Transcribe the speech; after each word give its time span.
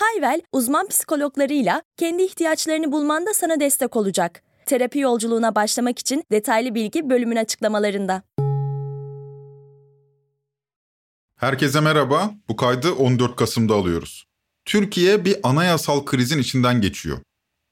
Hayvel, 0.00 0.40
uzman 0.52 0.88
psikologlarıyla 0.88 1.82
kendi 1.96 2.22
ihtiyaçlarını 2.22 2.92
bulmanda 2.92 3.34
sana 3.34 3.60
destek 3.60 3.96
olacak. 3.96 4.42
Terapi 4.66 4.98
yolculuğuna 4.98 5.54
başlamak 5.54 5.98
için 5.98 6.24
detaylı 6.30 6.74
bilgi 6.74 7.10
bölümün 7.10 7.36
açıklamalarında. 7.36 8.22
Herkese 11.36 11.80
merhaba. 11.80 12.34
Bu 12.48 12.56
kaydı 12.56 12.92
14 12.92 13.36
Kasım'da 13.36 13.74
alıyoruz. 13.74 14.26
Türkiye 14.64 15.24
bir 15.24 15.36
anayasal 15.42 16.04
krizin 16.04 16.38
içinden 16.38 16.80
geçiyor. 16.80 17.18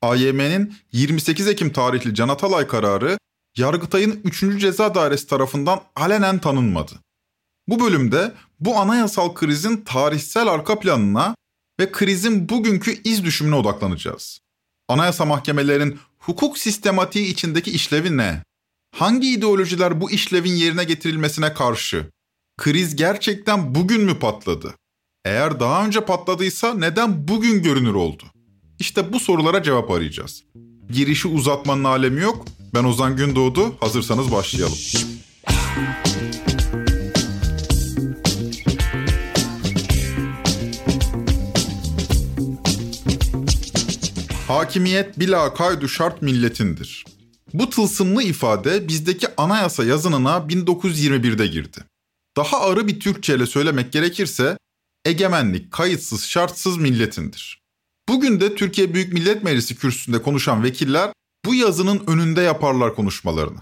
AYM'nin 0.03 0.75
28 0.92 1.48
Ekim 1.48 1.73
tarihli 1.73 2.15
Can 2.15 2.29
Atalay 2.29 2.67
kararı 2.67 3.19
Yargıtay'ın 3.56 4.20
3. 4.25 4.61
Ceza 4.61 4.95
Dairesi 4.95 5.27
tarafından 5.27 5.81
alenen 5.97 6.39
tanınmadı. 6.39 6.92
Bu 7.69 7.81
bölümde 7.81 8.33
bu 8.61 8.77
anayasal 8.77 9.34
krizin 9.34 9.77
tarihsel 9.77 10.48
arka 10.48 10.79
planına 10.79 11.34
ve 11.81 11.93
krizin 11.93 12.49
bugünkü 12.49 13.03
iz 13.05 13.25
düşümüne 13.25 13.55
odaklanacağız. 13.55 14.41
Anayasa 14.89 15.25
mahkemelerinin 15.25 15.98
hukuk 16.19 16.59
sistematiği 16.59 17.27
içindeki 17.27 17.70
işlevi 17.70 18.17
ne? 18.17 18.43
Hangi 18.97 19.33
ideolojiler 19.33 20.01
bu 20.01 20.11
işlevin 20.11 20.53
yerine 20.53 20.85
getirilmesine 20.85 21.55
karşı? 21.55 22.11
Kriz 22.59 22.97
gerçekten 22.97 23.75
bugün 23.75 24.01
mü 24.01 24.19
patladı? 24.19 24.75
Eğer 25.25 25.61
daha 25.61 25.87
önce 25.87 26.01
patladıysa 26.05 26.75
neden 26.75 27.29
bugün 27.29 27.62
görünür 27.62 27.95
oldu? 27.95 28.23
İşte 28.79 29.13
bu 29.13 29.20
sorulara 29.20 29.63
cevap 29.63 29.91
arayacağız. 29.91 30.45
Girişi 30.91 31.29
uzatmanın 31.29 31.85
alemi 31.85 32.20
yok. 32.20 32.47
Ben 32.75 32.85
Ozan 32.85 33.17
Gündoğdu. 33.17 33.77
Hazırsanız 33.81 34.33
başlayalım. 34.33 34.79
Hakimiyet 44.49 45.19
bila 45.19 45.55
kaydu 45.55 45.89
şart 45.89 46.23
milletindir. 46.23 47.05
Bu 47.55 47.71
tılsımlı 47.71 48.23
ifade 48.23 48.89
bizdeki 48.89 49.27
anayasa 49.37 49.85
yazınına 49.85 50.31
1921'de 50.31 51.47
girdi. 51.47 51.85
Daha 52.37 52.61
arı 52.61 52.89
bir 52.89 53.01
Türkçe 53.01 53.35
ile 53.35 53.47
söylemek 53.47 53.93
gerekirse 53.93 54.59
egemenlik 55.05 55.73
kayıtsız 55.73 56.25
şartsız 56.25 56.77
milletindir. 56.77 57.63
Bugün 58.09 58.41
de 58.41 58.55
Türkiye 58.55 58.95
Büyük 58.95 59.13
Millet 59.13 59.43
Meclisi 59.43 59.77
kürsüsünde 59.77 60.23
konuşan 60.23 60.63
vekiller 60.63 61.13
bu 61.45 61.55
yazının 61.55 62.03
önünde 62.07 62.41
yaparlar 62.41 62.95
konuşmalarını. 62.95 63.61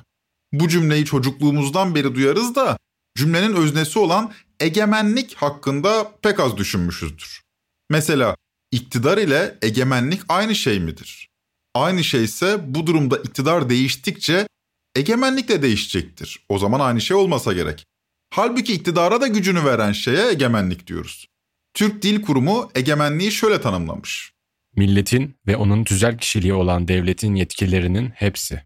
Bu 0.53 0.69
cümleyi 0.69 1.05
çocukluğumuzdan 1.05 1.95
beri 1.95 2.15
duyarız 2.15 2.55
da 2.55 2.79
cümlenin 3.17 3.57
öznesi 3.57 3.99
olan 3.99 4.33
egemenlik 4.61 5.35
hakkında 5.35 6.13
pek 6.23 6.41
az 6.41 6.57
düşünmüşüzdür. 6.57 7.43
Mesela 7.91 8.37
iktidar 8.73 9.19
ile 9.19 9.59
egemenlik 9.63 10.21
aynı 10.29 10.55
şey 10.55 10.81
midir? 10.81 11.31
Aynı 11.75 12.05
şey 12.05 12.25
ise 12.25 12.75
bu 12.75 12.87
durumda 12.87 13.17
iktidar 13.17 13.69
değiştikçe 13.69 14.49
egemenlik 14.97 15.49
de 15.49 15.63
değişecektir. 15.63 16.45
O 16.49 16.59
zaman 16.59 16.81
aynı 16.81 17.01
şey 17.01 17.17
olmasa 17.17 17.53
gerek. 17.53 17.87
Halbuki 18.31 18.73
iktidara 18.73 19.21
da 19.21 19.27
gücünü 19.27 19.65
veren 19.65 19.93
şeye 19.93 20.31
egemenlik 20.31 20.87
diyoruz. 20.87 21.27
Türk 21.75 22.03
Dil 22.03 22.23
Kurumu 22.23 22.71
egemenliği 22.75 23.33
şöyle 23.33 23.61
tanımlamış. 23.61 24.33
Milletin 24.77 25.37
ve 25.47 25.57
onun 25.57 25.85
tüzel 25.85 26.19
kişiliği 26.19 26.55
olan 26.55 26.89
devletin 26.89 27.35
yetkilerinin 27.35 28.09
hepsi. 28.09 28.63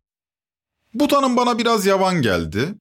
Bu 0.94 1.08
tanım 1.08 1.36
bana 1.36 1.58
biraz 1.58 1.86
yavan 1.86 2.22
geldi. 2.22 2.74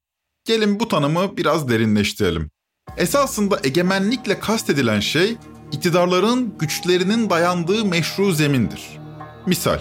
Gelin 0.45 0.79
bu 0.79 0.87
tanımı 0.87 1.37
biraz 1.37 1.69
derinleştirelim. 1.69 2.49
Esasında 2.97 3.59
egemenlikle 3.63 4.39
kastedilen 4.39 4.99
şey 4.99 5.37
iktidarların 5.71 6.53
güçlerinin 6.59 7.29
dayandığı 7.29 7.85
meşru 7.85 8.31
zemindir. 8.31 8.99
Misal, 9.45 9.79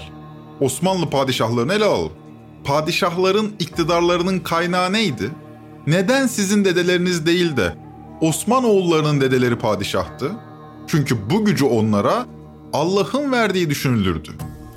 Osmanlı 0.60 1.10
padişahlarını 1.10 1.74
ele 1.74 1.84
alalım. 1.84 2.12
Padişahların 2.64 3.52
iktidarlarının 3.58 4.38
kaynağı 4.38 4.92
neydi? 4.92 5.30
Neden 5.86 6.26
sizin 6.26 6.64
dedeleriniz 6.64 7.26
değil 7.26 7.56
de 7.56 7.76
Osmanoğullarının 8.20 9.20
dedeleri 9.20 9.58
padişahtı? 9.58 10.32
Çünkü 10.86 11.30
bu 11.30 11.44
gücü 11.44 11.64
onlara 11.64 12.26
Allah'ın 12.72 13.32
verdiği 13.32 13.70
düşünülürdü. 13.70 14.30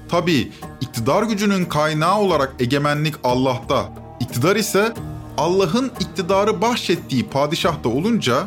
Tabii 0.10 0.52
iktidar 0.82 1.24
gücünün 1.24 1.66
kaynağı 1.66 2.18
olarak 2.18 2.56
egemenlik 2.60 3.16
Allah'ta, 3.24 3.90
iktidar 4.20 4.56
ise 4.56 4.94
Allah'ın 5.38 5.92
iktidarı 6.00 6.62
bahşettiği 6.62 7.26
padişahta 7.26 7.90
olunca 7.90 8.44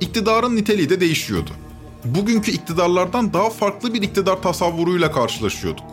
iktidarın 0.00 0.56
niteliği 0.56 0.90
de 0.90 1.00
değişiyordu. 1.00 1.50
Bugünkü 2.14 2.50
iktidarlardan 2.50 3.32
daha 3.32 3.50
farklı 3.50 3.94
bir 3.94 4.02
iktidar 4.02 4.42
tasavvuruyla 4.42 5.12
karşılaşıyorduk. 5.12 5.84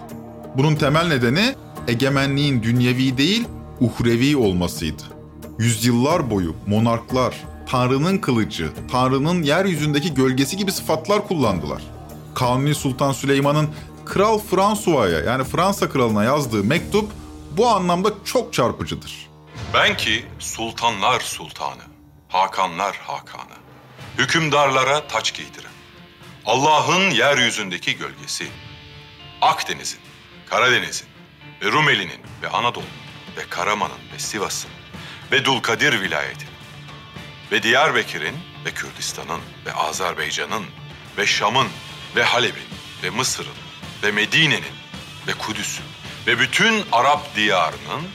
Bunun 0.57 0.75
temel 0.75 1.07
nedeni 1.07 1.55
egemenliğin 1.87 2.63
dünyevi 2.63 3.17
değil, 3.17 3.47
uhrevi 3.79 4.37
olmasıydı. 4.37 5.03
Yüzyıllar 5.59 6.29
boyu 6.29 6.55
monarklar, 6.67 7.43
Tanrı'nın 7.69 8.17
kılıcı, 8.17 8.69
Tanrı'nın 8.91 9.43
yeryüzündeki 9.43 10.13
gölgesi 10.13 10.57
gibi 10.57 10.71
sıfatlar 10.71 11.27
kullandılar. 11.27 11.81
Kanuni 12.35 12.75
Sultan 12.75 13.11
Süleyman'ın 13.11 13.69
Kral 14.05 14.39
François'a 14.39 15.19
yani 15.19 15.43
Fransa 15.43 15.89
kralına 15.89 16.23
yazdığı 16.23 16.63
mektup 16.63 17.11
bu 17.57 17.67
anlamda 17.67 18.09
çok 18.25 18.53
çarpıcıdır. 18.53 19.29
Ben 19.73 19.97
ki 19.97 20.25
sultanlar 20.39 21.19
sultanı, 21.19 21.81
hakanlar 22.27 22.95
hakanı, 22.95 23.55
hükümdarlara 24.17 25.07
taç 25.07 25.33
giydiren, 25.33 25.71
Allah'ın 26.45 27.09
yeryüzündeki 27.09 27.97
gölgesi, 27.97 28.47
Akdeniz'in, 29.41 29.99
Karadeniz'in 30.49 31.07
ve 31.61 31.71
Rumeli'nin 31.71 32.21
ve 32.41 32.49
Anadolu'nun 32.49 32.89
ve 33.37 33.49
Karaman'ın 33.49 34.13
ve 34.13 34.19
Sivas'ın 34.19 34.71
ve 35.31 35.45
Dulkadir 35.45 36.01
vilayetinin 36.01 36.53
ve 37.51 37.63
Diyarbakır'ın 37.63 38.35
ve 38.65 38.71
Kürdistan'ın 38.71 39.41
ve 39.65 39.73
Azerbaycan'ın 39.73 40.65
ve 41.17 41.25
Şam'ın 41.25 41.67
ve 42.15 42.23
Halep'in 42.23 42.67
ve 43.03 43.09
Mısır'ın 43.09 43.57
ve 44.03 44.11
Medine'nin 44.11 44.75
ve 45.27 45.33
Kudüs'ün 45.33 45.85
ve 46.27 46.39
bütün 46.39 46.85
Arap 46.91 47.35
diyarının 47.35 48.09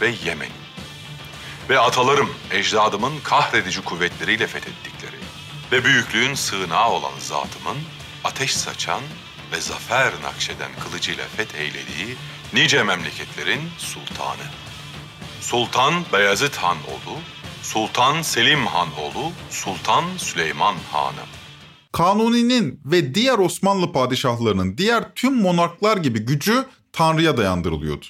ve 0.00 0.14
Yemen'in 0.24 0.64
ve 1.68 1.78
atalarım, 1.78 2.34
ecdadımın 2.50 3.20
kahredici 3.20 3.80
kuvvetleriyle 3.80 4.46
fethettikleri 4.46 5.23
ve 5.74 5.84
büyüklüğün 5.84 6.34
sığınağı 6.34 6.90
olan 6.90 7.18
zatımın 7.18 7.76
ateş 8.24 8.56
saçan 8.56 9.00
ve 9.52 9.60
zafer 9.60 10.12
nakşeden 10.22 10.70
kılıcıyla 10.80 11.24
fetheylediği 11.36 12.16
nice 12.52 12.82
memleketlerin 12.82 13.60
sultanı. 13.78 14.46
Sultan 15.40 15.94
Beyazıt 16.12 16.56
Han 16.56 16.76
oğlu, 16.76 17.18
Sultan 17.62 18.22
Selim 18.22 18.66
Han 18.66 18.88
oğlu, 18.98 19.32
Sultan 19.50 20.04
Süleyman 20.16 20.74
Hanım. 20.92 21.28
Kanuni'nin 21.92 22.80
ve 22.84 23.14
diğer 23.14 23.38
Osmanlı 23.38 23.92
padişahlarının 23.92 24.78
diğer 24.78 25.14
tüm 25.14 25.34
monarklar 25.34 25.96
gibi 25.96 26.18
gücü 26.18 26.66
Tanrı'ya 26.92 27.36
dayandırılıyordu. 27.36 28.06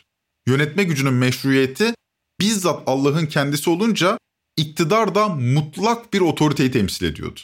Yönetme 0.46 0.84
gücünün 0.84 1.14
meşruiyeti 1.14 1.94
bizzat 2.40 2.82
Allah'ın 2.86 3.26
kendisi 3.26 3.70
olunca 3.70 4.18
iktidar 4.56 5.14
da 5.14 5.28
mutlak 5.28 6.12
bir 6.12 6.20
otoriteyi 6.20 6.70
temsil 6.70 7.06
ediyordu. 7.06 7.40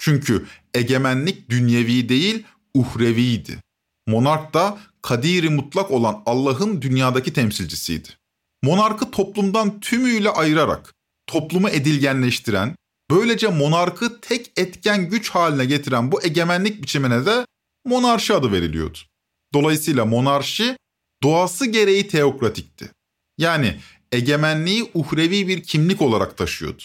Çünkü 0.00 0.46
egemenlik 0.74 1.50
dünyevi 1.50 2.08
değil, 2.08 2.44
uhreviydi. 2.74 3.58
Monark 4.06 4.54
da 4.54 4.78
kadiri 5.02 5.48
mutlak 5.48 5.90
olan 5.90 6.22
Allah'ın 6.26 6.82
dünyadaki 6.82 7.32
temsilcisiydi. 7.32 8.08
Monarkı 8.62 9.10
toplumdan 9.10 9.80
tümüyle 9.80 10.30
ayırarak 10.30 10.94
toplumu 11.26 11.68
edilgenleştiren, 11.68 12.76
böylece 13.10 13.48
monarkı 13.48 14.20
tek 14.20 14.52
etken 14.56 15.08
güç 15.08 15.30
haline 15.30 15.64
getiren 15.64 16.12
bu 16.12 16.22
egemenlik 16.22 16.82
biçimine 16.82 17.26
de 17.26 17.46
monarşi 17.86 18.34
adı 18.34 18.52
veriliyordu. 18.52 18.98
Dolayısıyla 19.54 20.04
monarşi 20.04 20.76
doğası 21.22 21.66
gereği 21.66 22.08
teokratikti. 22.08 22.90
Yani 23.38 23.80
egemenliği 24.12 24.90
uhrevi 24.94 25.48
bir 25.48 25.62
kimlik 25.62 26.02
olarak 26.02 26.36
taşıyordu. 26.36 26.82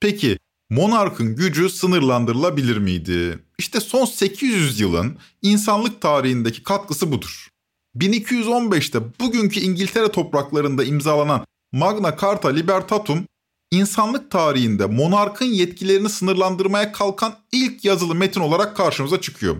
Peki 0.00 0.38
monarkın 0.70 1.36
gücü 1.36 1.70
sınırlandırılabilir 1.70 2.76
miydi? 2.76 3.38
İşte 3.58 3.80
son 3.80 4.04
800 4.04 4.80
yılın 4.80 5.18
insanlık 5.42 6.00
tarihindeki 6.00 6.62
katkısı 6.62 7.12
budur. 7.12 7.48
1215'te 7.96 9.00
bugünkü 9.20 9.60
İngiltere 9.60 10.12
topraklarında 10.12 10.84
imzalanan 10.84 11.44
Magna 11.72 12.16
Carta 12.16 12.48
Libertatum, 12.48 13.26
insanlık 13.70 14.30
tarihinde 14.30 14.86
monarkın 14.86 15.46
yetkilerini 15.46 16.08
sınırlandırmaya 16.08 16.92
kalkan 16.92 17.34
ilk 17.52 17.84
yazılı 17.84 18.14
metin 18.14 18.40
olarak 18.40 18.76
karşımıza 18.76 19.20
çıkıyor. 19.20 19.56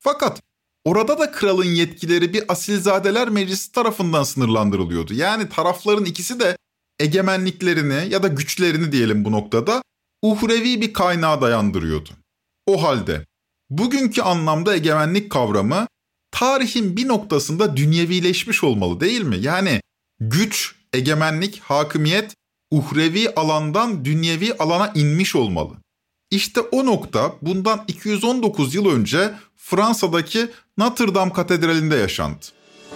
Fakat 0.00 0.42
orada 0.84 1.18
da 1.18 1.30
kralın 1.30 1.64
yetkileri 1.64 2.32
bir 2.32 2.52
asilzadeler 2.52 3.28
meclisi 3.28 3.72
tarafından 3.72 4.22
sınırlandırılıyordu. 4.22 5.14
Yani 5.14 5.48
tarafların 5.48 6.04
ikisi 6.04 6.40
de 6.40 6.56
egemenliklerini 7.00 8.12
ya 8.12 8.22
da 8.22 8.28
güçlerini 8.28 8.92
diyelim 8.92 9.24
bu 9.24 9.32
noktada 9.32 9.82
uhrevi 10.30 10.80
bir 10.80 10.92
kaynağa 10.92 11.40
dayandırıyordu. 11.40 12.10
O 12.66 12.82
halde 12.82 13.26
bugünkü 13.70 14.22
anlamda 14.22 14.76
egemenlik 14.76 15.30
kavramı 15.30 15.86
tarihin 16.30 16.96
bir 16.96 17.08
noktasında 17.08 17.76
dünyevileşmiş 17.76 18.64
olmalı 18.64 19.00
değil 19.00 19.22
mi? 19.22 19.36
Yani 19.40 19.80
güç, 20.20 20.74
egemenlik, 20.92 21.60
hakimiyet 21.60 22.34
uhrevi 22.70 23.34
alandan 23.34 24.04
dünyevi 24.04 24.54
alana 24.58 24.92
inmiş 24.94 25.36
olmalı. 25.36 25.72
İşte 26.30 26.60
o 26.60 26.86
nokta 26.86 27.34
bundan 27.42 27.84
219 27.88 28.74
yıl 28.74 28.90
önce 28.90 29.34
Fransa'daki 29.56 30.48
Notre 30.78 31.14
Dame 31.14 31.32
Katedrali'nde 31.32 31.96
yaşandı. 31.96 32.46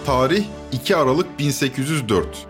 Tarih 0.05 0.45
2 0.71 0.95
Aralık 0.95 1.39
1804. 1.39 2.47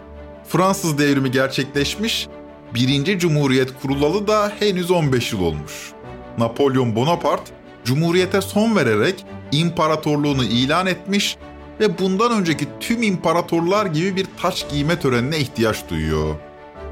Fransız 0.47 0.97
devrimi 0.97 1.31
gerçekleşmiş, 1.31 2.27
1. 2.73 3.19
Cumhuriyet 3.19 3.69
kurulalı 3.81 4.27
da 4.27 4.53
henüz 4.59 4.91
15 4.91 5.33
yıl 5.33 5.41
olmuş. 5.41 5.91
Napolyon 6.37 6.95
Bonaparte, 6.95 7.51
Cumhuriyete 7.85 8.41
son 8.41 8.75
vererek 8.75 9.25
imparatorluğunu 9.51 10.43
ilan 10.43 10.87
etmiş 10.87 11.37
ve 11.79 11.99
bundan 11.99 12.31
önceki 12.31 12.67
tüm 12.79 13.03
imparatorlar 13.03 13.85
gibi 13.85 14.15
bir 14.15 14.27
taç 14.41 14.65
giyme 14.69 14.99
törenine 14.99 15.37
ihtiyaç 15.37 15.89
duyuyor. 15.89 16.35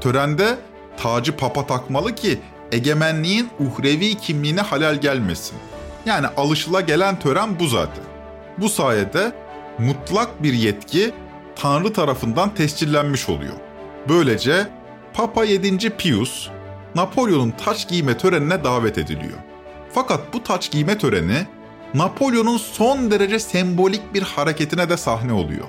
Törende 0.00 0.58
tacı 0.96 1.36
papa 1.36 1.66
takmalı 1.66 2.14
ki 2.14 2.38
egemenliğin 2.72 3.48
uhrevi 3.60 4.14
kimliğine 4.14 4.60
halal 4.60 5.00
gelmesin. 5.00 5.58
Yani 6.06 6.26
alışıla 6.36 6.80
gelen 6.80 7.18
tören 7.18 7.60
bu 7.60 7.66
zaten. 7.66 8.04
Bu 8.58 8.68
sayede 8.68 9.32
mutlak 9.78 10.42
bir 10.42 10.52
yetki 10.52 11.12
Tanrı 11.56 11.92
tarafından 11.92 12.54
tescillenmiş 12.54 13.28
oluyor. 13.28 13.54
Böylece 14.08 14.66
Papa 15.14 15.44
7. 15.44 15.90
Pius 15.90 16.48
Napolyon'un 16.94 17.50
taç 17.50 17.88
giyme 17.88 18.18
törenine 18.18 18.64
davet 18.64 18.98
ediliyor. 18.98 19.38
Fakat 19.92 20.32
bu 20.32 20.42
taç 20.42 20.70
giyme 20.70 20.98
töreni 20.98 21.46
Napolyon'un 21.94 22.56
son 22.56 23.10
derece 23.10 23.38
sembolik 23.38 24.14
bir 24.14 24.22
hareketine 24.22 24.88
de 24.88 24.96
sahne 24.96 25.32
oluyor. 25.32 25.64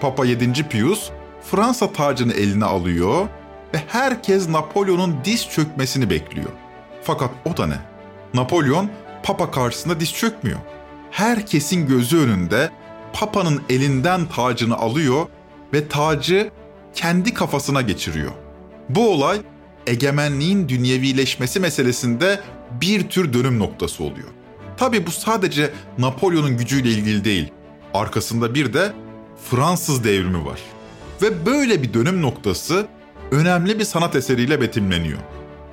Papa 0.00 0.24
7. 0.24 0.68
Pius 0.68 1.10
Fransa 1.42 1.92
tacını 1.92 2.32
eline 2.32 2.64
alıyor 2.64 3.26
ve 3.74 3.78
herkes 3.88 4.48
Napolyon'un 4.48 5.16
diz 5.24 5.48
çökmesini 5.48 6.10
bekliyor. 6.10 6.50
Fakat 7.02 7.30
o 7.44 7.56
da 7.56 7.66
ne? 7.66 7.78
Napolyon 8.34 8.90
Papa 9.22 9.50
karşısında 9.50 10.00
diz 10.00 10.12
çökmüyor. 10.12 10.58
Herkesin 11.10 11.86
gözü 11.86 12.18
önünde 12.18 12.70
Papa'nın 13.12 13.62
elinden 13.68 14.26
tacını 14.26 14.76
alıyor 14.76 15.26
ve 15.74 15.88
tacı 15.88 16.50
kendi 16.94 17.34
kafasına 17.34 17.80
geçiriyor. 17.80 18.45
Bu 18.88 19.10
olay 19.10 19.40
egemenliğin 19.86 20.68
dünyevileşmesi 20.68 21.60
meselesinde 21.60 22.40
bir 22.80 23.08
tür 23.08 23.32
dönüm 23.32 23.58
noktası 23.58 24.04
oluyor. 24.04 24.28
Tabi 24.76 25.06
bu 25.06 25.10
sadece 25.10 25.70
Napolyon'un 25.98 26.56
gücüyle 26.56 26.88
ilgili 26.88 27.24
değil. 27.24 27.52
Arkasında 27.94 28.54
bir 28.54 28.72
de 28.72 28.92
Fransız 29.50 30.04
devrimi 30.04 30.44
var. 30.44 30.60
Ve 31.22 31.46
böyle 31.46 31.82
bir 31.82 31.94
dönüm 31.94 32.22
noktası 32.22 32.86
önemli 33.30 33.78
bir 33.78 33.84
sanat 33.84 34.16
eseriyle 34.16 34.60
betimleniyor. 34.60 35.18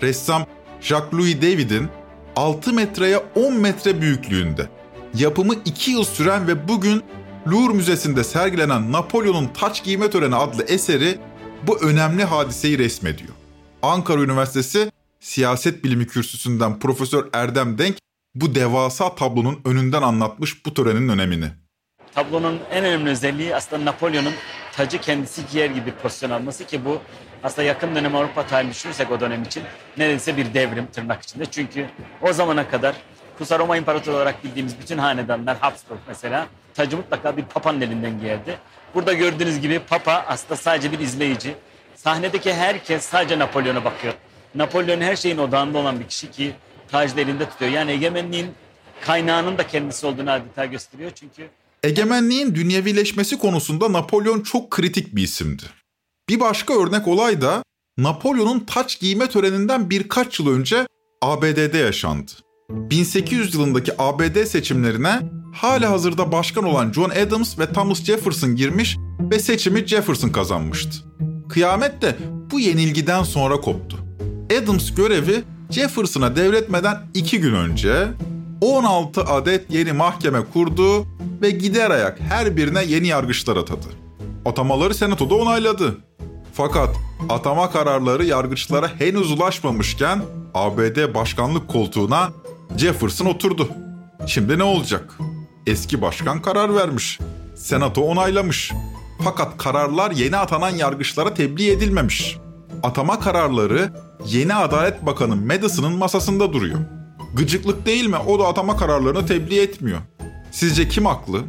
Ressam 0.01 0.45
Jacques-Louis 0.81 1.42
David'in 1.42 1.88
6 2.36 2.74
metreye 2.74 3.18
10 3.36 3.54
metre 3.54 4.01
büyüklüğünde 4.01 4.69
yapımı 5.13 5.54
2 5.65 5.92
yıl 5.92 6.04
süren 6.04 6.48
ve 6.48 6.68
bugün 6.68 7.04
Louvre 7.48 7.74
Müzesi'nde 7.74 8.24
sergilenen 8.24 8.92
Napolyon'un 8.92 9.48
taç 9.48 9.83
giyme 9.83 10.10
töreni 10.10 10.36
adlı 10.36 10.63
eseri 10.63 11.18
bu 11.68 11.83
önemli 11.83 12.24
hadiseyi 12.24 12.80
resmediyor. 12.80 13.33
Ankara 13.81 14.21
Üniversitesi 14.21 14.92
Siyaset 15.19 15.83
Bilimi 15.83 16.07
Kürsüsü'nden 16.07 16.80
Profesör 16.80 17.30
Erdem 17.33 17.77
Denk 17.77 17.95
bu 18.36 18.56
devasa 18.56 19.15
tablonun 19.15 19.62
önünden 19.65 20.01
anlatmış 20.01 20.65
bu 20.65 20.74
törenin 20.74 21.10
önemini. 21.10 21.45
Tablonun 22.15 22.60
en 22.71 22.86
önemli 22.86 23.10
özelliği 23.10 23.56
aslında 23.56 23.86
Napolyon'un 23.86 24.33
tacı 24.74 24.98
kendisi 24.98 25.42
giyer 25.51 25.69
gibi 25.69 25.92
pozisyon 25.92 26.30
alması 26.30 26.65
ki 26.65 26.86
bu 26.86 27.01
aslında 27.44 27.63
yakın 27.68 27.95
dönem 27.95 28.15
Avrupa 28.15 28.48
tarihini 28.48 28.71
düşünürsek 28.71 29.12
o 29.12 29.19
dönem 29.19 29.44
için 29.44 29.63
neredeyse 29.98 30.38
bir 30.38 30.54
devrim 30.54 30.88
tırnak 30.88 31.24
içinde. 31.24 31.45
Çünkü 31.45 31.89
o 32.21 32.33
zamana 32.33 32.69
kadar 32.69 32.95
Kusa 33.38 33.60
Roma 33.60 33.77
İmparatoru 33.77 34.15
olarak 34.15 34.44
bildiğimiz 34.44 34.80
bütün 34.80 34.98
hanedanlar 34.98 35.57
Habsburg 35.57 36.00
mesela 36.07 36.48
tacı 36.74 36.98
mutlaka 36.98 37.38
bir 37.38 37.44
papanın 37.44 37.81
elinden 37.81 38.19
giyerdi. 38.19 38.57
Burada 38.95 39.13
gördüğünüz 39.13 39.60
gibi 39.60 39.80
papa 39.80 40.25
aslında 40.28 40.56
sadece 40.56 40.92
bir 40.92 41.00
izleyici. 41.00 41.56
Sahnedeki 41.95 42.54
herkes 42.54 43.04
sadece 43.04 43.40
Napolyon'a 43.40 43.86
bakıyor. 43.86 44.13
Napolyon 44.56 45.01
her 45.01 45.16
şeyin 45.16 45.38
odağında 45.38 45.78
olan 45.78 46.00
bir 46.00 46.07
kişi 46.07 46.31
ki 46.31 46.54
tacı 46.88 47.19
elinde 47.19 47.50
tutuyor. 47.50 47.72
Yani 47.72 47.92
egemenliğin 47.92 48.48
kaynağının 49.01 49.57
da 49.57 49.68
kendisi 49.68 50.06
olduğunu 50.06 50.31
adeta 50.31 50.66
gösteriyor. 50.66 51.12
Çünkü 51.16 51.50
Egemenliğin 51.84 52.56
dünyevileşmesi 52.56 53.38
konusunda 53.38 53.92
Napolyon 53.92 54.42
çok 54.42 54.72
kritik 54.72 55.16
bir 55.16 55.24
isimdi. 55.24 55.63
Bir 56.30 56.39
başka 56.39 56.74
örnek 56.84 57.07
olay 57.07 57.42
da 57.42 57.63
Napolyon'un 57.98 58.60
taç 58.60 59.00
giyme 59.00 59.28
töreninden 59.28 59.89
birkaç 59.89 60.39
yıl 60.39 60.48
önce 60.48 60.88
ABD'de 61.22 61.78
yaşandı. 61.78 62.31
1800 62.69 63.56
yılındaki 63.56 63.92
ABD 63.98 64.44
seçimlerine 64.44 65.19
hala 65.54 65.92
hazırda 65.92 66.32
başkan 66.32 66.64
olan 66.64 66.92
John 66.92 67.10
Adams 67.10 67.60
ve 67.60 67.74
Thomas 67.74 68.04
Jefferson 68.04 68.56
girmiş 68.56 68.98
ve 69.20 69.40
seçimi 69.40 69.88
Jefferson 69.88 70.30
kazanmıştı. 70.30 70.98
Kıyamet 71.50 72.02
de 72.02 72.18
bu 72.52 72.60
yenilgiden 72.60 73.24
sonra 73.24 73.56
koptu. 73.56 73.98
Adams 74.62 74.96
görevi 74.96 75.44
Jefferson'a 75.70 76.36
devretmeden 76.36 76.98
iki 77.14 77.40
gün 77.40 77.54
önce 77.54 78.08
16 78.62 79.22
adet 79.24 79.74
yeni 79.74 79.92
mahkeme 79.92 80.40
kurdu 80.54 81.06
ve 81.42 81.52
gider 81.52 81.92
ayak 81.92 82.20
her 82.20 82.58
birine 82.58 82.84
yeni 82.84 83.08
yargıçlar 83.08 83.58
atadı. 83.58 83.88
Atamaları 84.46 84.94
senatoda 84.94 85.36
onayladı. 85.36 85.98
Fakat 86.54 86.96
atama 87.30 87.72
kararları 87.72 88.25
yargıçlara 88.25 88.92
henüz 89.00 89.32
ulaşmamışken 89.32 90.22
ABD 90.54 91.13
başkanlık 91.13 91.68
koltuğuna 91.68 92.32
Jefferson 92.77 93.25
oturdu. 93.25 93.70
Şimdi 94.27 94.60
ne 94.60 94.63
olacak? 94.63 95.18
Eski 95.67 96.01
başkan 96.01 96.41
karar 96.41 96.75
vermiş. 96.75 97.20
Senato 97.55 98.01
onaylamış. 98.01 98.72
Fakat 99.24 99.58
kararlar 99.58 100.12
yeni 100.12 100.38
atanan 100.38 100.70
yargıçlara 100.70 101.34
tebliğ 101.34 101.72
edilmemiş. 101.72 102.38
Atama 102.84 103.20
kararları 103.20 103.93
yeni 104.25 104.53
Adalet 104.53 105.05
Bakanı 105.05 105.36
Madison'ın 105.36 105.98
masasında 105.98 106.53
duruyor. 106.53 106.79
Gıcıklık 107.34 107.86
değil 107.86 108.05
mi? 108.05 108.17
O 108.17 108.39
da 108.39 108.48
atama 108.48 108.77
kararlarını 108.77 109.25
tebliğ 109.25 109.60
etmiyor. 109.60 110.00
Sizce 110.51 110.89
kim 110.89 111.05
haklı? 111.05 111.43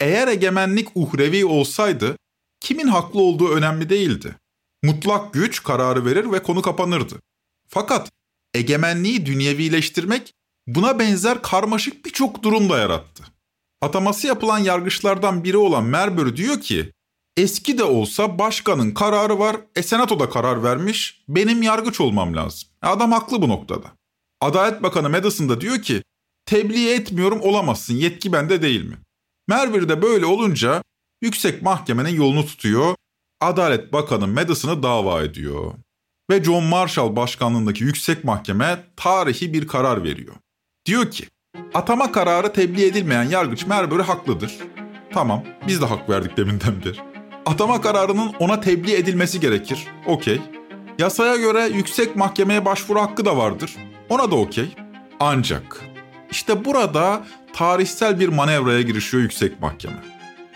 Eğer 0.00 0.28
egemenlik 0.28 0.88
uhrevi 0.94 1.44
olsaydı 1.44 2.16
kimin 2.60 2.88
haklı 2.88 3.20
olduğu 3.20 3.48
önemli 3.48 3.90
değildi. 3.90 4.34
Mutlak 4.82 5.34
güç 5.34 5.62
kararı 5.62 6.04
verir 6.04 6.32
ve 6.32 6.42
konu 6.42 6.62
kapanırdı. 6.62 7.14
Fakat 7.68 8.10
egemenliği 8.54 9.26
dünyevileştirmek 9.26 10.34
buna 10.66 10.98
benzer 10.98 11.42
karmaşık 11.42 12.04
birçok 12.04 12.42
durum 12.42 12.70
da 12.70 12.78
yarattı. 12.78 13.37
Ataması 13.82 14.26
yapılan 14.26 14.58
yargıçlardan 14.58 15.44
biri 15.44 15.56
olan 15.56 15.84
Merbury 15.84 16.36
diyor 16.36 16.60
ki, 16.60 16.92
eski 17.36 17.78
de 17.78 17.84
olsa 17.84 18.38
başkanın 18.38 18.90
kararı 18.90 19.38
var, 19.38 19.56
e 19.76 19.82
senato 19.82 20.20
da 20.20 20.30
karar 20.30 20.62
vermiş, 20.62 21.24
benim 21.28 21.62
yargıç 21.62 22.00
olmam 22.00 22.36
lazım. 22.36 22.68
Adam 22.82 23.12
haklı 23.12 23.42
bu 23.42 23.48
noktada. 23.48 23.92
Adalet 24.40 24.82
Bakanı 24.82 25.10
Madison 25.10 25.48
da 25.48 25.60
diyor 25.60 25.82
ki, 25.82 26.02
tebliğ 26.46 26.90
etmiyorum 26.90 27.40
olamazsın, 27.40 27.94
yetki 27.94 28.32
bende 28.32 28.62
değil 28.62 28.84
mi? 28.84 28.96
Merbury 29.48 29.88
de 29.88 30.02
böyle 30.02 30.26
olunca 30.26 30.82
yüksek 31.22 31.62
mahkemenin 31.62 32.16
yolunu 32.16 32.46
tutuyor, 32.46 32.94
Adalet 33.40 33.92
Bakanı 33.92 34.26
Madison'ı 34.26 34.82
dava 34.82 35.22
ediyor. 35.22 35.74
Ve 36.30 36.44
John 36.44 36.64
Marshall 36.64 37.16
başkanlığındaki 37.16 37.84
yüksek 37.84 38.24
mahkeme 38.24 38.84
tarihi 38.96 39.52
bir 39.52 39.66
karar 39.66 40.04
veriyor. 40.04 40.34
Diyor 40.86 41.10
ki, 41.10 41.28
atama 41.74 42.12
kararı 42.12 42.52
tebliğ 42.52 42.84
edilmeyen 42.86 43.22
yargıç 43.22 43.66
Merbury 43.66 44.02
haklıdır. 44.02 44.56
Tamam, 45.12 45.44
biz 45.66 45.82
de 45.82 45.86
hak 45.86 46.10
verdik 46.10 46.36
deminden 46.36 46.74
beri. 46.84 46.96
Atama 47.46 47.80
kararının 47.80 48.32
ona 48.38 48.60
tebliğ 48.60 48.94
edilmesi 48.94 49.40
gerekir. 49.40 49.86
Okey. 50.06 50.40
Yasaya 50.98 51.36
göre 51.36 51.68
yüksek 51.74 52.16
mahkemeye 52.16 52.64
başvuru 52.64 53.00
hakkı 53.00 53.24
da 53.24 53.36
vardır. 53.36 53.76
Ona 54.08 54.30
da 54.30 54.34
okey. 54.36 54.76
Ancak 55.20 55.80
işte 56.30 56.64
burada 56.64 57.22
tarihsel 57.52 58.20
bir 58.20 58.28
manevraya 58.28 58.82
girişiyor 58.82 59.22
yüksek 59.22 59.60
mahkeme. 59.60 60.02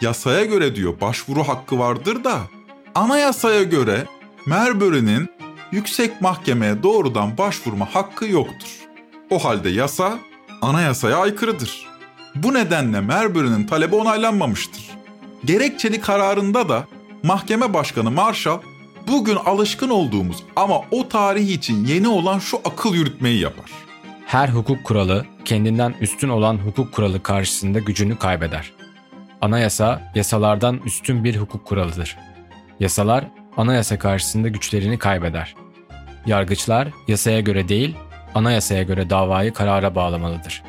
yasaya 0.00 0.44
göre 0.44 0.76
diyor 0.76 1.00
başvuru 1.00 1.44
hakkı 1.44 1.78
vardır 1.78 2.24
da 2.24 2.38
anayasaya 2.94 3.62
göre 3.62 4.06
Marbury'nin 4.46 5.30
yüksek 5.72 6.20
mahkemeye 6.20 6.82
doğrudan 6.82 7.38
başvurma 7.38 7.94
hakkı 7.94 8.26
yoktur. 8.26 8.68
O 9.30 9.44
halde 9.44 9.68
yasa 9.68 10.18
anayasaya 10.62 11.16
aykırıdır. 11.16 11.86
Bu 12.34 12.54
nedenle 12.54 13.00
Marbury'nin 13.00 13.66
talebi 13.66 13.94
onaylanmamıştır. 13.94 14.82
Gerekçeli 15.44 16.00
kararında 16.00 16.68
da 16.68 16.86
mahkeme 17.22 17.74
başkanı 17.74 18.10
Marshall 18.10 18.60
bugün 19.08 19.36
alışkın 19.36 19.90
olduğumuz 19.90 20.36
ama 20.56 20.80
o 20.90 21.08
tarih 21.08 21.48
için 21.48 21.84
yeni 21.84 22.08
olan 22.08 22.38
şu 22.38 22.60
akıl 22.64 22.94
yürütmeyi 22.94 23.40
yapar. 23.40 23.70
Her 24.26 24.48
hukuk 24.48 24.84
kuralı 24.84 25.26
kendinden 25.44 25.94
üstün 26.00 26.28
olan 26.28 26.56
hukuk 26.56 26.92
kuralı 26.92 27.22
karşısında 27.22 27.78
gücünü 27.78 28.18
kaybeder. 28.18 28.72
Anayasa 29.40 30.12
yasalardan 30.14 30.80
üstün 30.84 31.24
bir 31.24 31.36
hukuk 31.36 31.64
kuralıdır. 31.64 32.16
Yasalar 32.80 33.24
anayasa 33.56 33.98
karşısında 33.98 34.48
güçlerini 34.48 34.98
kaybeder. 34.98 35.54
Yargıçlar 36.26 36.88
yasaya 37.08 37.40
göre 37.40 37.68
değil, 37.68 37.96
anayasaya 38.34 38.82
göre 38.82 39.10
davayı 39.10 39.52
karara 39.52 39.94
bağlamalıdır. 39.94 40.62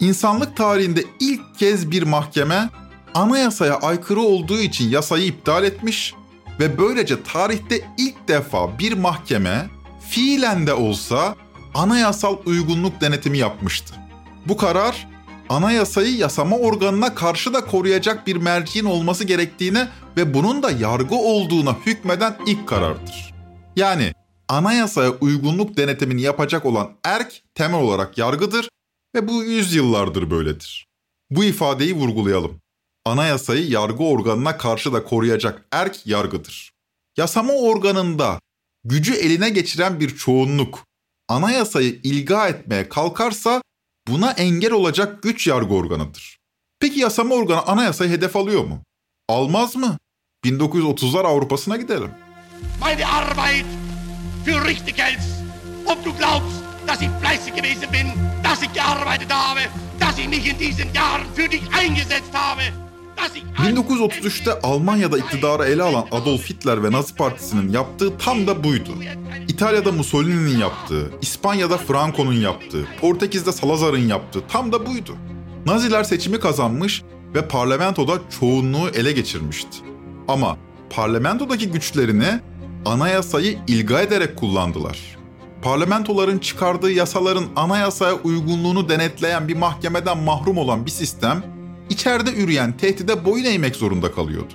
İnsanlık 0.00 0.56
tarihinde 0.56 1.04
ilk 1.20 1.58
kez 1.58 1.90
bir 1.90 2.02
mahkeme 2.02 2.68
anayasaya 3.14 3.74
aykırı 3.74 4.20
olduğu 4.20 4.58
için 4.58 4.90
yasayı 4.90 5.26
iptal 5.26 5.64
etmiş 5.64 6.14
ve 6.60 6.78
böylece 6.78 7.22
tarihte 7.22 7.80
ilk 7.98 8.28
defa 8.28 8.78
bir 8.78 8.92
mahkeme 8.92 9.66
fiilen 10.10 10.66
de 10.66 10.74
olsa 10.74 11.34
anayasal 11.74 12.36
uygunluk 12.46 13.00
denetimi 13.00 13.38
yapmıştı. 13.38 13.94
Bu 14.46 14.56
karar 14.56 15.08
anayasayı 15.48 16.16
yasama 16.16 16.56
organına 16.56 17.14
karşı 17.14 17.54
da 17.54 17.64
koruyacak 17.64 18.26
bir 18.26 18.36
merciğin 18.36 18.84
olması 18.84 19.24
gerektiğine 19.24 19.88
ve 20.16 20.34
bunun 20.34 20.62
da 20.62 20.70
yargı 20.70 21.14
olduğuna 21.14 21.76
hükmeden 21.86 22.36
ilk 22.46 22.68
karardır. 22.68 23.34
Yani 23.76 24.12
anayasaya 24.48 25.10
uygunluk 25.10 25.76
denetimini 25.76 26.22
yapacak 26.22 26.66
olan 26.66 26.92
erk 27.04 27.42
temel 27.54 27.80
olarak 27.80 28.18
yargıdır 28.18 28.68
ve 29.14 29.28
bu 29.28 29.44
yüzyıllardır 29.44 30.30
böyledir. 30.30 30.86
Bu 31.30 31.44
ifadeyi 31.44 31.94
vurgulayalım. 31.94 32.60
Anayasayı 33.04 33.68
yargı 33.68 34.04
organına 34.04 34.58
karşı 34.58 34.92
da 34.92 35.04
koruyacak 35.04 35.66
erk 35.72 36.06
yargıdır. 36.06 36.72
Yasama 37.16 37.52
organında 37.52 38.40
gücü 38.84 39.14
eline 39.14 39.50
geçiren 39.50 40.00
bir 40.00 40.16
çoğunluk 40.16 40.84
anayasayı 41.28 42.00
ilga 42.02 42.48
etmeye 42.48 42.88
kalkarsa 42.88 43.62
buna 44.08 44.30
engel 44.30 44.72
olacak 44.72 45.22
güç 45.22 45.46
yargı 45.46 45.74
organıdır. 45.74 46.38
Peki 46.80 47.00
yasama 47.00 47.34
organı 47.34 47.62
anayasayı 47.62 48.10
hedef 48.10 48.36
alıyor 48.36 48.64
mu? 48.64 48.82
Almaz 49.28 49.76
mı? 49.76 49.98
1930'lar 50.44 51.26
Avrupa'sına 51.26 51.76
gidelim. 51.76 52.10
Meine 52.80 53.06
Arbeit 53.06 53.87
für 54.48 54.64
richtig 54.64 54.96
hältst. 54.98 55.28
Ob 55.84 56.02
du 56.04 56.12
glaubst, 56.12 56.62
dass 56.86 57.00
ich 57.02 57.10
fleißig 57.20 57.54
gewesen 57.54 57.88
bin, 57.92 58.06
dass 58.42 58.62
ich 58.62 58.72
gearbeitet 58.72 59.30
habe, 59.30 59.60
dass 60.00 60.18
ich 60.18 60.28
mich 60.28 60.46
in 60.48 60.58
diesen 60.58 60.88
Jahren 60.94 61.26
für 61.34 61.48
dich 61.48 61.62
eingesetzt 61.80 62.32
habe. 62.32 62.62
1933'te 63.58 64.62
Almanya'da 64.62 65.18
iktidarı 65.18 65.64
ele 65.64 65.82
alan 65.82 66.06
Adolf 66.12 66.50
Hitler 66.50 66.82
ve 66.82 66.92
Nazi 66.92 67.14
Partisi'nin 67.14 67.72
yaptığı 67.72 68.18
tam 68.18 68.46
da 68.46 68.64
buydu. 68.64 68.90
İtalya'da 69.48 69.92
Mussolini'nin 69.92 70.58
yaptığı, 70.58 71.10
İspanya'da 71.22 71.78
Franco'nun 71.78 72.32
yaptığı, 72.32 72.86
Portekiz'de 73.00 73.52
Salazar'ın 73.52 74.08
yaptığı 74.08 74.46
tam 74.48 74.72
da 74.72 74.86
buydu. 74.86 75.16
Naziler 75.66 76.04
seçimi 76.04 76.40
kazanmış 76.40 77.02
ve 77.34 77.48
parlamentoda 77.48 78.18
çoğunluğu 78.40 78.88
ele 78.88 79.12
geçirmişti. 79.12 79.78
Ama 80.28 80.56
parlamentodaki 80.90 81.70
güçlerini 81.70 82.40
anayasayı 82.88 83.58
ilga 83.66 84.00
ederek 84.00 84.36
kullandılar. 84.36 84.98
Parlamentoların 85.62 86.38
çıkardığı 86.38 86.90
yasaların 86.90 87.46
anayasaya 87.56 88.14
uygunluğunu 88.14 88.88
denetleyen 88.88 89.48
bir 89.48 89.56
mahkemeden 89.56 90.18
mahrum 90.18 90.58
olan 90.58 90.86
bir 90.86 90.90
sistem, 90.90 91.44
içeride 91.90 92.34
üreyen 92.34 92.76
tehdide 92.76 93.24
boyun 93.24 93.44
eğmek 93.44 93.76
zorunda 93.76 94.12
kalıyordu. 94.12 94.52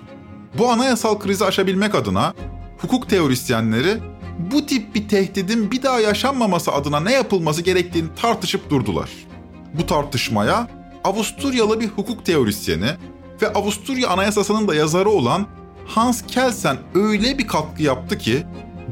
Bu 0.58 0.70
anayasal 0.70 1.20
krizi 1.20 1.46
aşabilmek 1.46 1.96
adına 1.96 2.34
hukuk 2.78 3.10
teorisyenleri 3.10 3.98
bu 4.40 4.66
tip 4.66 4.96
bir 4.96 5.08
tehdidin 5.08 5.72
bir 5.72 5.84
daha 5.84 6.00
yaşanmaması 6.00 6.72
adına 6.72 7.00
ne 7.00 7.14
yapılması 7.14 7.62
gerektiğini 7.62 8.08
tartışıp 8.22 8.70
durdular. 8.70 9.10
Bu 9.74 9.86
tartışmaya 9.86 10.68
Avusturyalı 11.04 11.80
bir 11.80 11.88
hukuk 11.88 12.26
teorisyeni 12.26 12.90
ve 13.42 13.54
Avusturya 13.54 14.10
Anayasası'nın 14.10 14.68
da 14.68 14.76
yazarı 14.76 15.10
olan 15.10 15.48
Hans 15.86 16.22
Kelsen 16.28 16.78
öyle 16.96 17.38
bir 17.38 17.48
katkı 17.48 17.84
yaptı 17.84 18.18
ki 18.18 18.44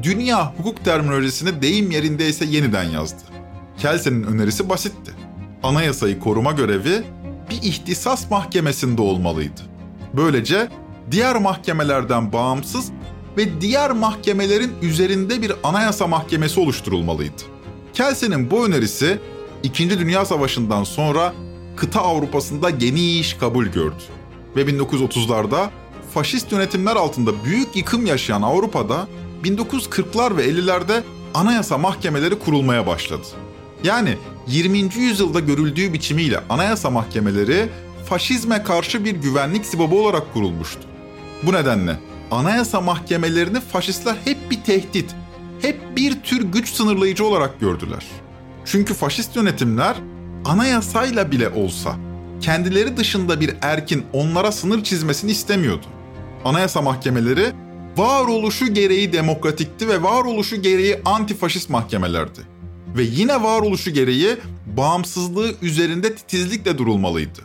dünya 0.02 0.54
hukuk 0.56 0.84
terminolojisini 0.84 1.62
deyim 1.62 1.90
yerindeyse 1.90 2.44
yeniden 2.44 2.84
yazdı. 2.84 3.22
Kelsen'in 3.78 4.22
önerisi 4.22 4.68
basitti. 4.68 5.12
Anayasayı 5.62 6.20
koruma 6.20 6.52
görevi 6.52 7.02
bir 7.50 7.62
ihtisas 7.62 8.30
mahkemesinde 8.30 9.02
olmalıydı. 9.02 9.60
Böylece 10.14 10.68
diğer 11.10 11.36
mahkemelerden 11.36 12.32
bağımsız 12.32 12.92
ve 13.36 13.60
diğer 13.60 13.90
mahkemelerin 13.90 14.72
üzerinde 14.82 15.42
bir 15.42 15.52
anayasa 15.62 16.06
mahkemesi 16.06 16.60
oluşturulmalıydı. 16.60 17.42
Kelsen'in 17.94 18.50
bu 18.50 18.66
önerisi 18.66 19.18
2. 19.62 19.90
Dünya 19.98 20.24
Savaşı'ndan 20.24 20.84
sonra 20.84 21.32
kıta 21.76 22.00
Avrupa'sında 22.00 22.70
geniş 22.70 23.34
kabul 23.34 23.66
gördü. 23.66 24.02
Ve 24.56 24.62
1930'larda 24.62 25.68
faşist 26.14 26.52
yönetimler 26.52 26.96
altında 26.96 27.44
büyük 27.44 27.76
yıkım 27.76 28.06
yaşayan 28.06 28.42
Avrupa'da 28.42 29.08
1940'lar 29.44 30.36
ve 30.36 30.48
50'lerde 30.48 31.02
anayasa 31.34 31.78
mahkemeleri 31.78 32.38
kurulmaya 32.38 32.86
başladı. 32.86 33.26
Yani 33.84 34.16
20. 34.46 34.78
yüzyılda 34.78 35.40
görüldüğü 35.40 35.92
biçimiyle 35.92 36.40
anayasa 36.48 36.90
mahkemeleri 36.90 37.68
faşizme 38.08 38.62
karşı 38.62 39.04
bir 39.04 39.14
güvenlik 39.14 39.66
sibabı 39.66 39.94
olarak 39.94 40.32
kurulmuştu. 40.32 40.80
Bu 41.42 41.52
nedenle 41.52 41.98
anayasa 42.30 42.80
mahkemelerini 42.80 43.60
faşistler 43.60 44.16
hep 44.24 44.50
bir 44.50 44.62
tehdit, 44.62 45.14
hep 45.62 45.96
bir 45.96 46.22
tür 46.22 46.42
güç 46.42 46.72
sınırlayıcı 46.72 47.26
olarak 47.26 47.60
gördüler. 47.60 48.04
Çünkü 48.64 48.94
faşist 48.94 49.36
yönetimler 49.36 49.96
anayasayla 50.44 51.30
bile 51.30 51.48
olsa 51.48 51.96
kendileri 52.40 52.96
dışında 52.96 53.40
bir 53.40 53.54
erkin 53.62 54.04
onlara 54.12 54.52
sınır 54.52 54.84
çizmesini 54.84 55.30
istemiyordu. 55.30 55.86
Anayasa 56.44 56.82
mahkemeleri 56.82 57.52
varoluşu 57.96 58.74
gereği 58.74 59.12
demokratikti 59.12 59.88
ve 59.88 60.02
varoluşu 60.02 60.62
gereği 60.62 61.00
antifaşist 61.04 61.70
mahkemelerdi. 61.70 62.40
Ve 62.96 63.02
yine 63.02 63.42
varoluşu 63.42 63.90
gereği 63.90 64.36
bağımsızlığı 64.76 65.54
üzerinde 65.62 66.14
titizlikle 66.14 66.78
durulmalıydı. 66.78 67.40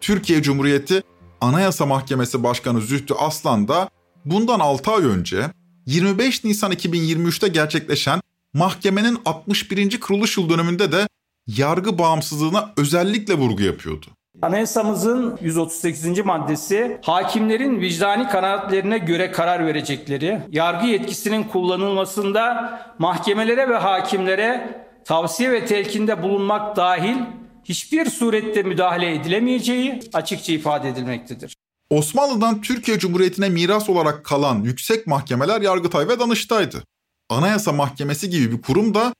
Türkiye 0.00 0.42
Cumhuriyeti 0.42 1.02
Anayasa 1.40 1.86
Mahkemesi 1.86 2.42
Başkanı 2.42 2.80
Zühtü 2.80 3.14
Aslan 3.14 3.68
da 3.68 3.90
bundan 4.24 4.60
6 4.60 4.90
ay 4.90 5.04
önce 5.04 5.50
25 5.86 6.44
Nisan 6.44 6.72
2023'te 6.72 7.48
gerçekleşen 7.48 8.20
mahkemenin 8.54 9.18
61. 9.24 10.00
kuruluş 10.00 10.38
yıl 10.38 10.48
dönümünde 10.48 10.92
de 10.92 11.08
yargı 11.46 11.98
bağımsızlığına 11.98 12.72
özellikle 12.76 13.34
vurgu 13.34 13.62
yapıyordu. 13.62 14.06
Anayasamızın 14.42 15.38
138. 15.40 16.24
maddesi 16.24 16.98
hakimlerin 17.02 17.80
vicdani 17.80 18.28
kanaatlerine 18.28 18.98
göre 18.98 19.32
karar 19.32 19.66
verecekleri, 19.66 20.40
yargı 20.50 20.86
yetkisinin 20.86 21.44
kullanılmasında 21.44 22.72
mahkemelere 22.98 23.68
ve 23.68 23.76
hakimlere 23.76 24.84
tavsiye 25.04 25.52
ve 25.52 25.66
telkinde 25.66 26.22
bulunmak 26.22 26.76
dahil 26.76 27.16
hiçbir 27.64 28.10
surette 28.10 28.62
müdahale 28.62 29.14
edilemeyeceği 29.14 30.00
açıkça 30.12 30.52
ifade 30.52 30.88
edilmektedir. 30.88 31.56
Osmanlı'dan 31.90 32.62
Türkiye 32.62 32.98
Cumhuriyeti'ne 32.98 33.48
miras 33.48 33.90
olarak 33.90 34.24
kalan 34.24 34.62
yüksek 34.62 35.06
mahkemeler 35.06 35.60
Yargıtay 35.60 36.08
ve 36.08 36.18
Danıştay'dı. 36.18 36.84
Anayasa 37.30 37.72
Mahkemesi 37.72 38.30
gibi 38.30 38.52
bir 38.52 38.62
kurum 38.62 38.94
da 38.94 39.12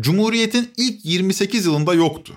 Cumhuriyet'in 0.00 0.70
ilk 0.76 1.04
28 1.04 1.66
yılında 1.66 1.94
yoktu. 1.94 2.34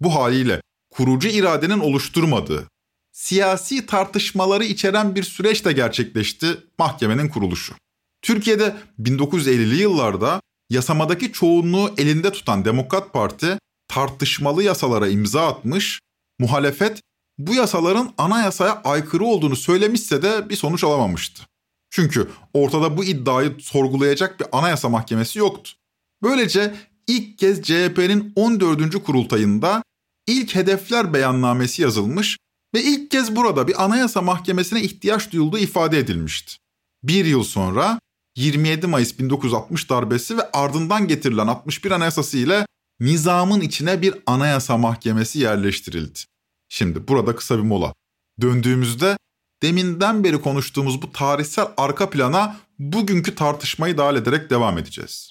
Bu 0.00 0.14
haliyle 0.14 0.60
kurucu 0.96 1.28
iradenin 1.28 1.78
oluşturmadığı, 1.78 2.68
siyasi 3.12 3.86
tartışmaları 3.86 4.64
içeren 4.64 5.14
bir 5.14 5.22
süreçte 5.22 5.72
gerçekleşti 5.72 6.46
mahkemenin 6.78 7.28
kuruluşu. 7.28 7.74
Türkiye'de 8.22 8.76
1950'li 9.00 9.82
yıllarda 9.82 10.40
yasamadaki 10.70 11.32
çoğunluğu 11.32 11.94
elinde 11.98 12.32
tutan 12.32 12.64
Demokrat 12.64 13.12
Parti 13.12 13.58
tartışmalı 13.88 14.62
yasalara 14.62 15.08
imza 15.08 15.48
atmış, 15.48 16.00
muhalefet 16.38 17.00
bu 17.38 17.54
yasaların 17.54 18.12
anayasaya 18.18 18.82
aykırı 18.84 19.24
olduğunu 19.24 19.56
söylemişse 19.56 20.22
de 20.22 20.48
bir 20.48 20.56
sonuç 20.56 20.84
alamamıştı. 20.84 21.42
Çünkü 21.90 22.28
ortada 22.52 22.96
bu 22.96 23.04
iddiayı 23.04 23.56
sorgulayacak 23.60 24.40
bir 24.40 24.46
anayasa 24.52 24.88
mahkemesi 24.88 25.38
yoktu. 25.38 25.70
Böylece 26.22 26.74
ilk 27.06 27.38
kez 27.38 27.62
CHP'nin 27.62 28.32
14. 28.36 29.04
kurultayında 29.04 29.82
ilk 30.26 30.54
hedefler 30.54 31.14
beyannamesi 31.14 31.82
yazılmış 31.82 32.38
Ve 32.74 32.82
ilk 32.82 33.10
kez 33.10 33.36
burada 33.36 33.68
bir 33.68 33.84
anayasa 33.84 34.22
mahkemesine 34.22 34.82
ihtiyaç 34.82 35.32
duyulduğu 35.32 35.58
ifade 35.58 35.98
edilmişti. 35.98 36.56
Bir 37.02 37.24
yıl 37.24 37.42
sonra 37.42 37.98
27 38.36 38.86
Mayıs 38.86 39.18
1960 39.18 39.90
darbesi 39.90 40.38
ve 40.38 40.50
ardından 40.52 41.08
getirilen 41.08 41.46
61 41.46 41.90
anayasası 41.90 42.38
ile 42.38 42.66
nizamın 43.00 43.60
içine 43.60 44.02
bir 44.02 44.14
anayasa 44.26 44.76
mahkemesi 44.76 45.38
yerleştirildi. 45.38 46.18
Şimdi 46.68 47.08
burada 47.08 47.36
kısa 47.36 47.58
bir 47.58 47.62
mola. 47.62 47.94
Döndüğümüzde 48.40 49.16
deminden 49.62 50.24
beri 50.24 50.40
konuştuğumuz 50.40 51.02
bu 51.02 51.12
tarihsel 51.12 51.66
arka 51.76 52.10
plana 52.10 52.56
bugünkü 52.78 53.34
tartışmayı 53.34 53.98
dahil 53.98 54.16
ederek 54.16 54.50
devam 54.50 54.78
edeceğiz. 54.78 55.30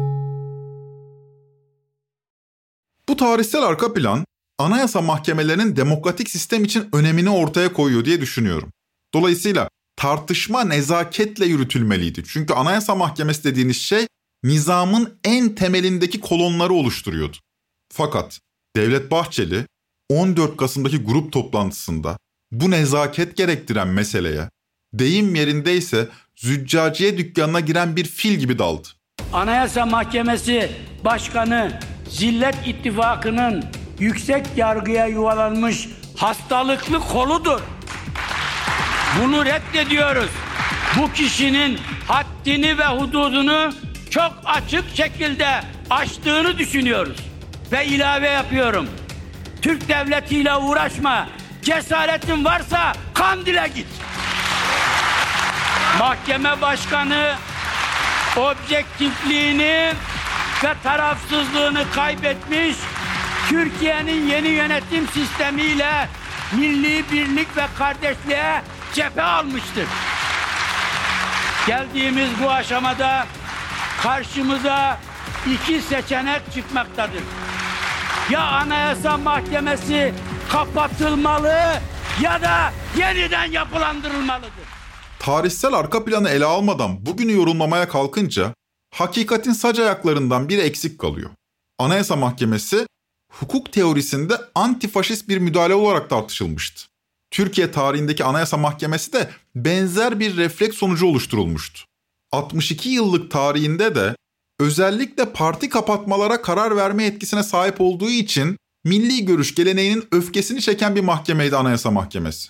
Bu 3.11 3.17
tarihsel 3.17 3.63
arka 3.63 3.93
plan 3.93 4.25
anayasa 4.59 5.01
mahkemelerinin 5.01 5.75
demokratik 5.75 6.29
sistem 6.29 6.63
için 6.63 6.89
önemini 6.93 7.29
ortaya 7.29 7.73
koyuyor 7.73 8.05
diye 8.05 8.21
düşünüyorum. 8.21 8.71
Dolayısıyla 9.13 9.69
tartışma 9.95 10.63
nezaketle 10.63 11.45
yürütülmeliydi. 11.45 12.23
Çünkü 12.27 12.53
anayasa 12.53 12.95
mahkemesi 12.95 13.43
dediğiniz 13.43 13.77
şey 13.77 14.07
nizamın 14.43 15.13
en 15.23 15.55
temelindeki 15.55 16.19
kolonları 16.19 16.73
oluşturuyordu. 16.73 17.37
Fakat 17.93 18.39
Devlet 18.75 19.11
Bahçeli 19.11 19.65
14 20.09 20.57
Kasım'daki 20.57 20.97
grup 20.97 21.31
toplantısında 21.31 22.17
bu 22.51 22.71
nezaket 22.71 23.37
gerektiren 23.37 23.87
meseleye 23.87 24.49
deyim 24.93 25.35
yerindeyse 25.35 26.09
züccaciye 26.35 27.17
dükkanına 27.17 27.59
giren 27.59 27.95
bir 27.95 28.05
fil 28.05 28.33
gibi 28.33 28.59
daldı. 28.59 28.87
Anayasa 29.33 29.85
Mahkemesi 29.85 30.71
Başkanı 31.05 31.90
Zillet 32.11 32.67
İttifakı'nın 32.67 33.63
yüksek 33.99 34.45
yargıya 34.57 35.05
yuvalanmış 35.07 35.89
hastalıklı 36.17 36.99
koludur. 36.99 37.61
Bunu 39.21 39.45
reddediyoruz. 39.45 40.29
Bu 40.97 41.11
kişinin 41.11 41.79
haddini 42.07 42.77
ve 42.77 42.85
hududunu 42.85 43.73
çok 44.09 44.33
açık 44.45 44.95
şekilde 44.95 45.61
aştığını 45.89 46.57
düşünüyoruz. 46.57 47.17
Ve 47.71 47.85
ilave 47.85 48.29
yapıyorum. 48.29 48.89
Türk 49.61 49.89
devletiyle 49.89 50.55
uğraşma. 50.55 51.27
Cesaretin 51.61 52.45
varsa 52.45 52.93
Kandil'e 53.13 53.67
git. 53.75 53.87
Mahkeme 55.99 56.61
başkanı 56.61 57.35
objektifliğini 58.37 59.93
ve 60.63 60.73
tarafsızlığını 60.83 61.91
kaybetmiş, 61.95 62.77
Türkiye'nin 63.49 64.27
yeni 64.27 64.47
yönetim 64.47 65.07
sistemiyle 65.07 66.09
milli 66.57 67.11
birlik 67.11 67.57
ve 67.57 67.65
kardeşliğe 67.77 68.61
cephe 68.93 69.21
almıştır. 69.21 69.87
Geldiğimiz 71.67 72.29
bu 72.43 72.51
aşamada 72.51 73.27
karşımıza 74.01 74.99
iki 75.53 75.81
seçenek 75.81 76.41
çıkmaktadır. 76.53 77.23
Ya 78.29 78.41
Anayasa 78.41 79.17
Mahkemesi 79.17 80.13
kapatılmalı 80.49 81.57
ya 82.21 82.41
da 82.41 82.73
yeniden 82.97 83.45
yapılandırılmalıdır. 83.45 84.51
Tarihsel 85.19 85.73
arka 85.73 86.05
planı 86.05 86.29
ele 86.29 86.45
almadan 86.45 87.05
bugünü 87.05 87.33
yorumlamaya 87.33 87.87
kalkınca 87.87 88.53
hakikatin 88.93 89.51
sac 89.51 89.79
ayaklarından 89.79 90.49
biri 90.49 90.61
eksik 90.61 90.99
kalıyor. 90.99 91.29
Anayasa 91.79 92.15
Mahkemesi 92.15 92.87
hukuk 93.31 93.71
teorisinde 93.71 94.37
antifaşist 94.55 95.29
bir 95.29 95.37
müdahale 95.37 95.75
olarak 95.75 96.09
tartışılmıştı. 96.09 96.85
Türkiye 97.31 97.71
tarihindeki 97.71 98.23
Anayasa 98.23 98.57
Mahkemesi 98.57 99.13
de 99.13 99.29
benzer 99.55 100.19
bir 100.19 100.37
refleks 100.37 100.77
sonucu 100.77 101.05
oluşturulmuştu. 101.05 101.81
62 102.31 102.89
yıllık 102.89 103.31
tarihinde 103.31 103.95
de 103.95 104.15
özellikle 104.59 105.25
parti 105.25 105.69
kapatmalara 105.69 106.41
karar 106.41 106.75
verme 106.75 107.05
etkisine 107.05 107.43
sahip 107.43 107.81
olduğu 107.81 108.09
için 108.09 108.57
milli 108.83 109.25
görüş 109.25 109.55
geleneğinin 109.55 110.07
öfkesini 110.11 110.61
çeken 110.61 110.95
bir 110.95 111.01
mahkemeydi 111.01 111.55
Anayasa 111.55 111.91
Mahkemesi. 111.91 112.49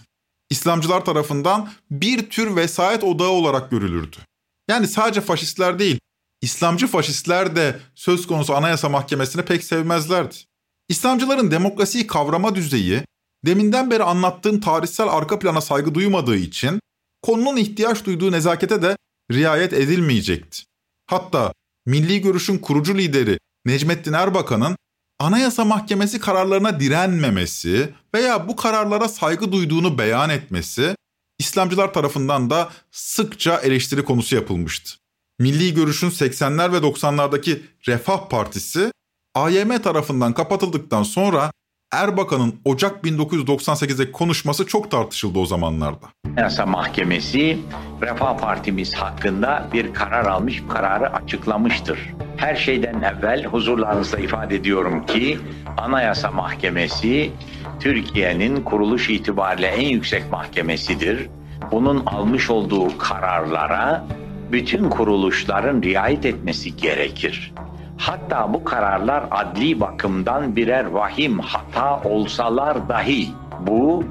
İslamcılar 0.50 1.06
tarafından 1.06 1.70
bir 1.92 2.30
tür 2.30 2.56
vesayet 2.56 3.04
odağı 3.04 3.30
olarak 3.30 3.72
görülürdü. 3.72 4.18
Yani 4.70 4.88
sadece 4.88 5.22
faşistler 5.22 5.80
değil, 5.80 6.00
İslamcı 6.42 6.88
faşistler 6.88 7.56
de 7.56 7.80
söz 7.96 8.28
konusu 8.28 8.56
Anayasa 8.56 8.90
Mahkemesi'ni 8.90 9.46
pek 9.46 9.64
sevmezlerdi. 9.64 10.36
İslamcıların 10.90 11.52
demokrasiyi 11.52 12.08
kavrama 12.08 12.56
düzeyi, 12.56 13.04
deminden 13.46 13.92
beri 13.92 14.04
anlattığım 14.04 14.60
tarihsel 14.60 15.08
arka 15.08 15.40
plana 15.40 15.62
saygı 15.62 15.96
duymadığı 15.96 16.36
için 16.36 16.80
konunun 17.22 17.58
ihtiyaç 17.58 18.06
duyduğu 18.06 18.32
nezakete 18.32 18.82
de 18.82 18.98
riayet 19.32 19.74
edilmeyecekti. 19.74 20.64
Hatta 21.08 21.54
Milli 21.86 22.22
Görüş'ün 22.22 22.58
kurucu 22.58 22.98
lideri 22.98 23.40
Necmettin 23.66 24.14
Erbakan'ın 24.14 24.76
Anayasa 25.20 25.66
Mahkemesi 25.66 26.20
kararlarına 26.20 26.80
direnmemesi 26.80 27.94
veya 28.16 28.48
bu 28.48 28.56
kararlara 28.56 29.08
saygı 29.08 29.52
duyduğunu 29.52 29.98
beyan 29.98 30.30
etmesi 30.30 30.96
İslamcılar 31.40 31.94
tarafından 31.94 32.50
da 32.50 32.70
sıkça 32.92 33.58
eleştiri 33.58 34.06
konusu 34.06 34.36
yapılmıştı. 34.36 35.01
Milli 35.42 35.74
Görüş'ün 35.74 36.10
80'ler 36.10 36.74
ve 36.74 36.78
90'lardaki 36.78 37.60
Refah 37.88 38.30
Partisi 38.30 38.92
AYM 39.36 39.82
tarafından 39.82 40.34
kapatıldıktan 40.34 41.04
sonra 41.04 41.52
Erbakan'ın 41.94 42.56
Ocak 42.66 43.04
1998'deki 43.04 44.12
konuşması 44.12 44.66
çok 44.66 44.92
tartışıldı 44.92 45.40
o 45.40 45.46
zamanlarda. 45.46 46.06
Anayasa 46.28 46.66
Mahkemesi 46.66 47.58
Refah 48.02 48.38
Partimiz 48.38 48.94
hakkında 48.94 49.68
bir 49.74 49.94
karar 49.94 50.26
almış, 50.26 50.64
kararı 50.70 51.14
açıklamıştır. 51.14 52.00
Her 52.38 52.56
şeyden 52.56 53.02
evvel 53.02 53.46
huzurlarınızda 53.46 54.18
ifade 54.18 54.56
ediyorum 54.56 55.06
ki 55.06 55.40
Anayasa 55.78 56.32
Mahkemesi 56.32 57.32
Türkiye'nin 57.80 58.64
kuruluş 58.64 59.10
itibariyle 59.10 59.68
en 59.68 59.90
yüksek 59.90 60.32
mahkemesidir. 60.32 61.30
Bunun 61.72 62.06
almış 62.06 62.50
olduğu 62.50 62.98
kararlara 62.98 64.06
bütün 64.52 64.90
kuruluşların 64.90 65.82
riayet 65.82 66.26
etmesi 66.26 66.76
gerekir. 66.76 67.54
Hatta 67.98 68.54
bu 68.54 68.64
kararlar 68.64 69.24
adli 69.32 69.80
bakımdan 69.80 70.56
birer 70.56 70.86
vahim 70.86 71.40
hata 71.40 72.02
olsalar 72.04 72.90
dahi 72.90 73.30
bu 73.60 74.04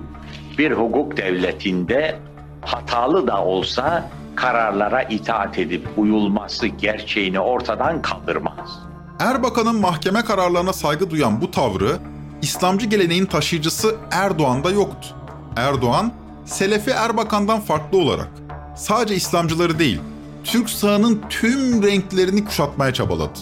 bir 0.59 0.72
hukuk 0.72 1.16
devletinde 1.16 2.18
hatalı 2.62 3.26
da 3.26 3.44
olsa 3.44 4.11
kararlara 4.35 5.03
itaat 5.03 5.59
edip 5.59 5.88
uyulması 5.96 6.66
gerçeğini 6.66 7.40
ortadan 7.40 8.03
kaldırmaz. 8.03 8.79
Erbakan'ın 9.18 9.81
mahkeme 9.81 10.24
kararlarına 10.24 10.72
saygı 10.72 11.11
duyan 11.11 11.40
bu 11.40 11.50
tavrı 11.50 11.98
İslamcı 12.42 12.87
geleneğin 12.87 13.26
taşıyıcısı 13.26 13.96
Erdoğan'da 14.11 14.70
yoktu. 14.70 15.09
Erdoğan, 15.57 16.12
Selefi 16.44 16.90
Erbakan'dan 16.90 17.61
farklı 17.61 17.98
olarak 17.98 18.29
sadece 18.76 19.14
İslamcıları 19.14 19.79
değil, 19.79 20.00
Türk 20.44 20.70
sağının 20.70 21.22
tüm 21.31 21.83
renklerini 21.83 22.44
kuşatmaya 22.44 22.94
çabaladı. 22.94 23.38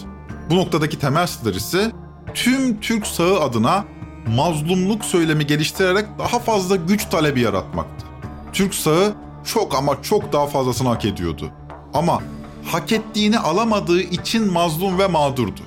Bu 0.49 0.55
noktadaki 0.55 0.99
temel 0.99 1.27
stratejisi 1.27 1.91
tüm 2.33 2.79
Türk 2.79 3.07
sağı 3.07 3.39
adına 3.39 3.85
mazlumluk 4.35 5.05
söylemi 5.05 5.47
geliştirerek 5.47 6.05
daha 6.19 6.39
fazla 6.39 6.75
güç 6.75 7.05
talebi 7.05 7.41
yaratmaktı. 7.41 8.05
Türk 8.53 8.73
sağı 8.73 9.13
çok 9.45 9.75
ama 9.75 10.01
çok 10.01 10.33
daha 10.33 10.47
fazlasını 10.47 10.89
hak 10.89 11.05
ediyordu. 11.05 11.51
Ama 11.93 12.19
hak 12.65 12.91
ettiğini 12.91 13.39
alamadığı 13.39 14.01
için 14.01 14.53
mazlum 14.53 14.99
ve 14.99 15.07
mağdurdu. 15.07 15.61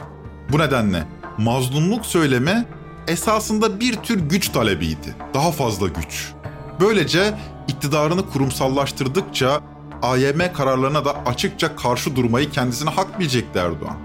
Bu 0.52 0.58
nedenle 0.58 1.04
mazlumluk 1.38 2.06
söylemi 2.06 2.64
esasında 3.08 3.80
bir 3.80 3.96
tür 3.96 4.20
güç 4.20 4.48
talebiydi. 4.48 5.16
Daha 5.34 5.50
fazla 5.52 5.88
güç. 5.88 6.32
Böylece 6.80 7.34
iktidarını 7.68 8.30
kurumsallaştırdıkça 8.30 9.60
AYM 10.02 10.52
kararlarına 10.52 11.04
da 11.04 11.14
açıkça 11.26 11.76
karşı 11.76 12.16
durmayı 12.16 12.50
kendisine 12.50 12.90
hak 12.90 13.20
bilecekti 13.20 13.58
Erdoğan. 13.58 13.96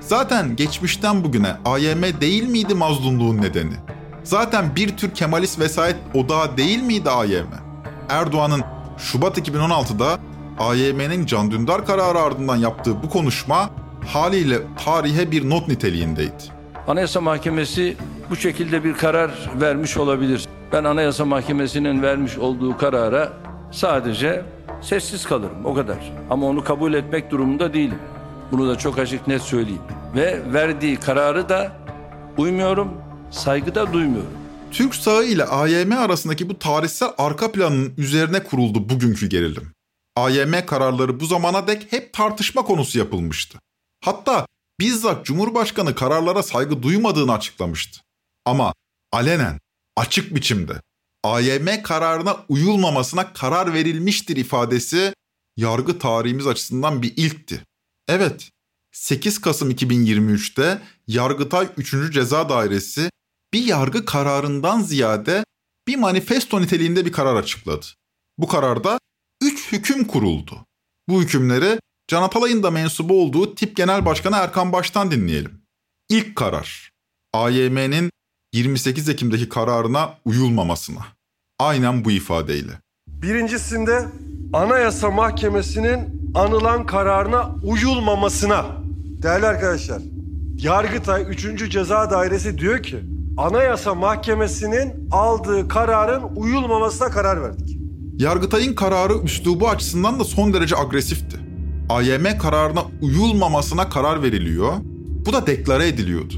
Zaten 0.00 0.56
geçmişten 0.56 1.24
bugüne 1.24 1.56
AYM 1.64 2.02
değil 2.20 2.48
miydi 2.48 2.74
mazlumluğun 2.74 3.42
nedeni? 3.42 3.74
Zaten 4.24 4.76
bir 4.76 4.96
tür 4.96 5.14
Kemalist 5.14 5.60
vesayet 5.60 5.96
odağı 6.14 6.56
değil 6.56 6.82
miydi 6.82 7.10
AYM? 7.10 7.46
Erdoğan'ın 8.08 8.62
Şubat 8.98 9.38
2016'da 9.38 10.18
AYM'nin 10.58 11.26
Can 11.26 11.50
Dündar 11.50 11.86
kararı 11.86 12.18
ardından 12.18 12.56
yaptığı 12.56 13.02
bu 13.02 13.10
konuşma 13.10 13.70
haliyle 14.06 14.58
tarihe 14.84 15.30
bir 15.30 15.50
not 15.50 15.68
niteliğindeydi. 15.68 16.56
Anayasa 16.88 17.20
Mahkemesi 17.20 17.96
bu 18.30 18.36
şekilde 18.36 18.84
bir 18.84 18.94
karar 18.94 19.30
vermiş 19.60 19.96
olabilir. 19.96 20.48
Ben 20.72 20.84
Anayasa 20.84 21.24
Mahkemesi'nin 21.24 22.02
vermiş 22.02 22.38
olduğu 22.38 22.76
karara 22.76 23.32
sadece 23.72 24.44
sessiz 24.82 25.24
kalırım 25.24 25.64
o 25.64 25.74
kadar. 25.74 26.12
Ama 26.30 26.46
onu 26.46 26.64
kabul 26.64 26.94
etmek 26.94 27.30
durumunda 27.30 27.74
değilim. 27.74 27.98
Bunu 28.52 28.68
da 28.68 28.78
çok 28.78 28.98
açık 28.98 29.26
net 29.26 29.42
söyleyeyim. 29.42 29.82
Ve 30.14 30.52
verdiği 30.52 30.96
kararı 30.96 31.48
da 31.48 31.72
uymuyorum, 32.36 33.00
saygı 33.30 33.74
da 33.74 33.92
duymuyorum. 33.92 34.30
Türk 34.70 34.94
sağı 34.94 35.24
ile 35.24 35.44
AYM 35.44 35.92
arasındaki 35.92 36.48
bu 36.48 36.58
tarihsel 36.58 37.08
arka 37.18 37.52
planın 37.52 37.94
üzerine 37.98 38.42
kuruldu 38.42 38.88
bugünkü 38.88 39.26
gerilim. 39.26 39.72
AYM 40.16 40.66
kararları 40.66 41.20
bu 41.20 41.26
zamana 41.26 41.66
dek 41.66 41.92
hep 41.92 42.12
tartışma 42.12 42.62
konusu 42.62 42.98
yapılmıştı. 42.98 43.58
Hatta 44.04 44.46
bizzat 44.80 45.26
Cumhurbaşkanı 45.26 45.94
kararlara 45.94 46.42
saygı 46.42 46.82
duymadığını 46.82 47.32
açıklamıştı. 47.32 48.00
Ama 48.44 48.74
alenen, 49.12 49.58
açık 49.96 50.34
biçimde 50.34 50.80
AYM 51.34 51.82
kararına 51.82 52.36
uyulmamasına 52.48 53.32
karar 53.32 53.74
verilmiştir 53.74 54.36
ifadesi 54.36 55.14
yargı 55.56 55.98
tarihimiz 55.98 56.46
açısından 56.46 57.02
bir 57.02 57.12
ilkti. 57.16 57.64
Evet, 58.08 58.50
8 58.92 59.40
Kasım 59.40 59.70
2023'te 59.70 60.82
Yargıtay 61.06 61.68
3. 61.76 62.12
Ceza 62.12 62.48
Dairesi 62.48 63.10
bir 63.52 63.64
yargı 63.64 64.04
kararından 64.04 64.80
ziyade 64.80 65.44
bir 65.88 65.96
manifesto 65.96 66.62
niteliğinde 66.62 67.04
bir 67.04 67.12
karar 67.12 67.36
açıkladı. 67.36 67.86
Bu 68.38 68.48
kararda 68.48 68.98
3 69.42 69.72
hüküm 69.72 70.04
kuruldu. 70.04 70.66
Bu 71.08 71.22
hükümleri 71.22 71.78
Can 72.08 72.22
Atalay'ın 72.22 72.62
da 72.62 72.70
mensubu 72.70 73.22
olduğu 73.22 73.54
Tip 73.54 73.76
Genel 73.76 74.04
Başkanı 74.06 74.36
Erkan 74.36 74.72
Baş'tan 74.72 75.10
dinleyelim. 75.10 75.62
İlk 76.08 76.36
karar, 76.36 76.90
AYM'nin 77.32 78.10
28 78.52 79.08
Ekim'deki 79.08 79.48
kararına 79.48 80.18
uyulmamasına. 80.24 81.15
Aynen 81.58 82.04
bu 82.04 82.10
ifadeyle. 82.10 82.72
Birincisinde 83.08 84.04
Anayasa 84.52 85.10
Mahkemesi'nin 85.10 86.30
anılan 86.34 86.86
kararına 86.86 87.54
uyulmamasına. 87.64 88.66
Değerli 89.22 89.46
arkadaşlar, 89.46 90.02
Yargıtay 90.56 91.24
3. 91.28 91.70
Ceza 91.70 92.10
Dairesi 92.10 92.58
diyor 92.58 92.82
ki 92.82 92.96
Anayasa 93.36 93.94
Mahkemesi'nin 93.94 95.08
aldığı 95.10 95.68
kararın 95.68 96.22
uyulmamasına 96.36 97.10
karar 97.10 97.42
verdik. 97.42 97.78
Yargıtay'ın 98.18 98.74
kararı 98.74 99.14
üslubu 99.24 99.68
açısından 99.68 100.20
da 100.20 100.24
son 100.24 100.54
derece 100.54 100.76
agresifti. 100.76 101.36
AYM 101.88 102.38
kararına 102.38 102.82
uyulmamasına 103.02 103.88
karar 103.88 104.22
veriliyor. 104.22 104.72
Bu 105.26 105.32
da 105.32 105.46
deklare 105.46 105.88
ediliyordu. 105.88 106.34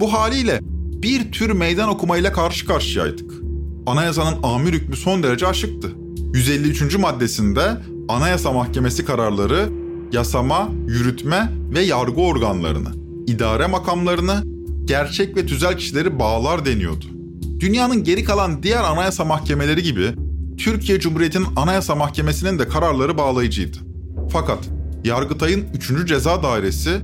Bu 0.00 0.12
haliyle 0.12 0.58
bir 1.02 1.32
tür 1.32 1.50
meydan 1.50 1.88
okumayla 1.88 2.32
karşı 2.32 2.66
karşıyaydık. 2.66 3.35
Anayasanın 3.86 4.42
amir 4.42 4.72
hükmü 4.72 4.96
son 4.96 5.22
derece 5.22 5.46
aşıktı. 5.46 5.92
153. 6.34 6.98
maddesinde 6.98 7.76
Anayasa 8.08 8.52
Mahkemesi 8.52 9.04
kararları 9.04 9.68
yasama, 10.12 10.68
yürütme 10.86 11.52
ve 11.74 11.80
yargı 11.80 12.20
organlarını, 12.20 12.88
idare 13.26 13.66
makamlarını, 13.66 14.42
gerçek 14.84 15.36
ve 15.36 15.46
tüzel 15.46 15.76
kişileri 15.76 16.18
bağlar 16.18 16.64
deniyordu. 16.64 17.04
Dünyanın 17.60 18.04
geri 18.04 18.24
kalan 18.24 18.62
diğer 18.62 18.84
anayasa 18.84 19.24
mahkemeleri 19.24 19.82
gibi 19.82 20.10
Türkiye 20.58 21.00
Cumhuriyeti'nin 21.00 21.46
Anayasa 21.56 21.94
Mahkemesi'nin 21.94 22.58
de 22.58 22.68
kararları 22.68 23.18
bağlayıcıydı. 23.18 23.76
Fakat 24.32 24.58
Yargıtay'ın 25.04 25.64
3. 25.74 26.08
Ceza 26.08 26.42
Dairesi 26.42 27.00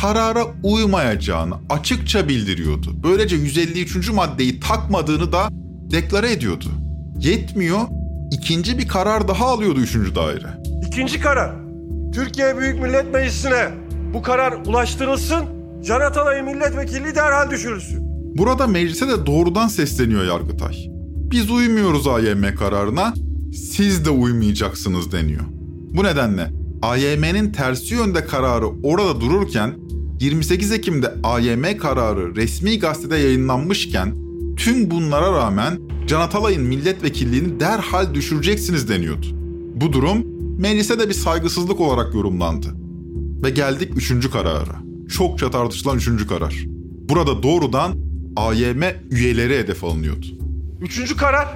karara 0.00 0.44
uymayacağını 0.62 1.54
açıkça 1.70 2.28
bildiriyordu. 2.28 2.90
Böylece 3.02 3.36
153. 3.36 4.10
maddeyi 4.10 4.60
takmadığını 4.60 5.32
da 5.32 5.48
deklare 5.90 6.32
ediyordu. 6.32 6.68
Yetmiyor, 7.18 7.80
ikinci 8.30 8.78
bir 8.78 8.88
karar 8.88 9.28
daha 9.28 9.46
alıyordu 9.46 9.80
3. 9.80 9.94
daire. 9.94 10.46
İkinci 10.88 11.20
karar. 11.20 11.52
Türkiye 12.14 12.58
Büyük 12.58 12.82
Millet 12.82 13.14
Meclisi'ne 13.14 13.68
bu 14.14 14.22
karar 14.22 14.52
ulaştırılsın. 14.66 15.44
Can 15.84 16.00
Atalay'ın 16.00 16.44
milletvekilliği 16.44 17.14
derhal 17.14 17.50
düşürülsün. 17.50 17.98
Burada 18.38 18.66
meclise 18.66 19.08
de 19.08 19.26
doğrudan 19.26 19.68
sesleniyor 19.68 20.24
Yargıtay. 20.24 20.74
Biz 21.30 21.50
uymuyoruz 21.50 22.06
AYM 22.08 22.54
kararına, 22.56 23.14
siz 23.52 24.04
de 24.04 24.10
uymayacaksınız 24.10 25.12
deniyor. 25.12 25.44
Bu 25.96 26.04
nedenle 26.04 26.50
AYM'nin 26.82 27.52
tersi 27.52 27.94
yönde 27.94 28.26
kararı 28.26 28.66
orada 28.82 29.20
dururken 29.20 29.74
28 30.20 30.72
Ekim'de 30.72 31.14
AYM 31.22 31.78
kararı 31.78 32.36
resmi 32.36 32.78
gazetede 32.78 33.16
yayınlanmışken 33.16 34.23
tüm 34.56 34.90
bunlara 34.90 35.32
rağmen 35.32 35.78
Can 36.06 36.20
Atalay'ın 36.20 36.62
milletvekilliğini 36.62 37.60
derhal 37.60 38.14
düşüreceksiniz 38.14 38.88
deniyordu. 38.88 39.26
Bu 39.74 39.92
durum 39.92 40.26
meclise 40.58 40.98
de 40.98 41.08
bir 41.08 41.14
saygısızlık 41.14 41.80
olarak 41.80 42.14
yorumlandı. 42.14 42.66
Ve 43.44 43.50
geldik 43.50 43.92
üçüncü 43.96 44.30
karara. 44.30 44.76
Çokça 45.08 45.50
tartışılan 45.50 45.96
üçüncü 45.96 46.26
karar. 46.26 46.64
Burada 47.08 47.42
doğrudan 47.42 47.92
AYM 48.36 48.82
üyeleri 49.10 49.58
hedef 49.58 49.84
alınıyordu. 49.84 50.26
Üçüncü 50.80 51.16
karar, 51.16 51.48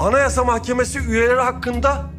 Anayasa 0.00 0.44
Mahkemesi 0.44 0.98
üyeleri 0.98 1.40
hakkında 1.40 2.10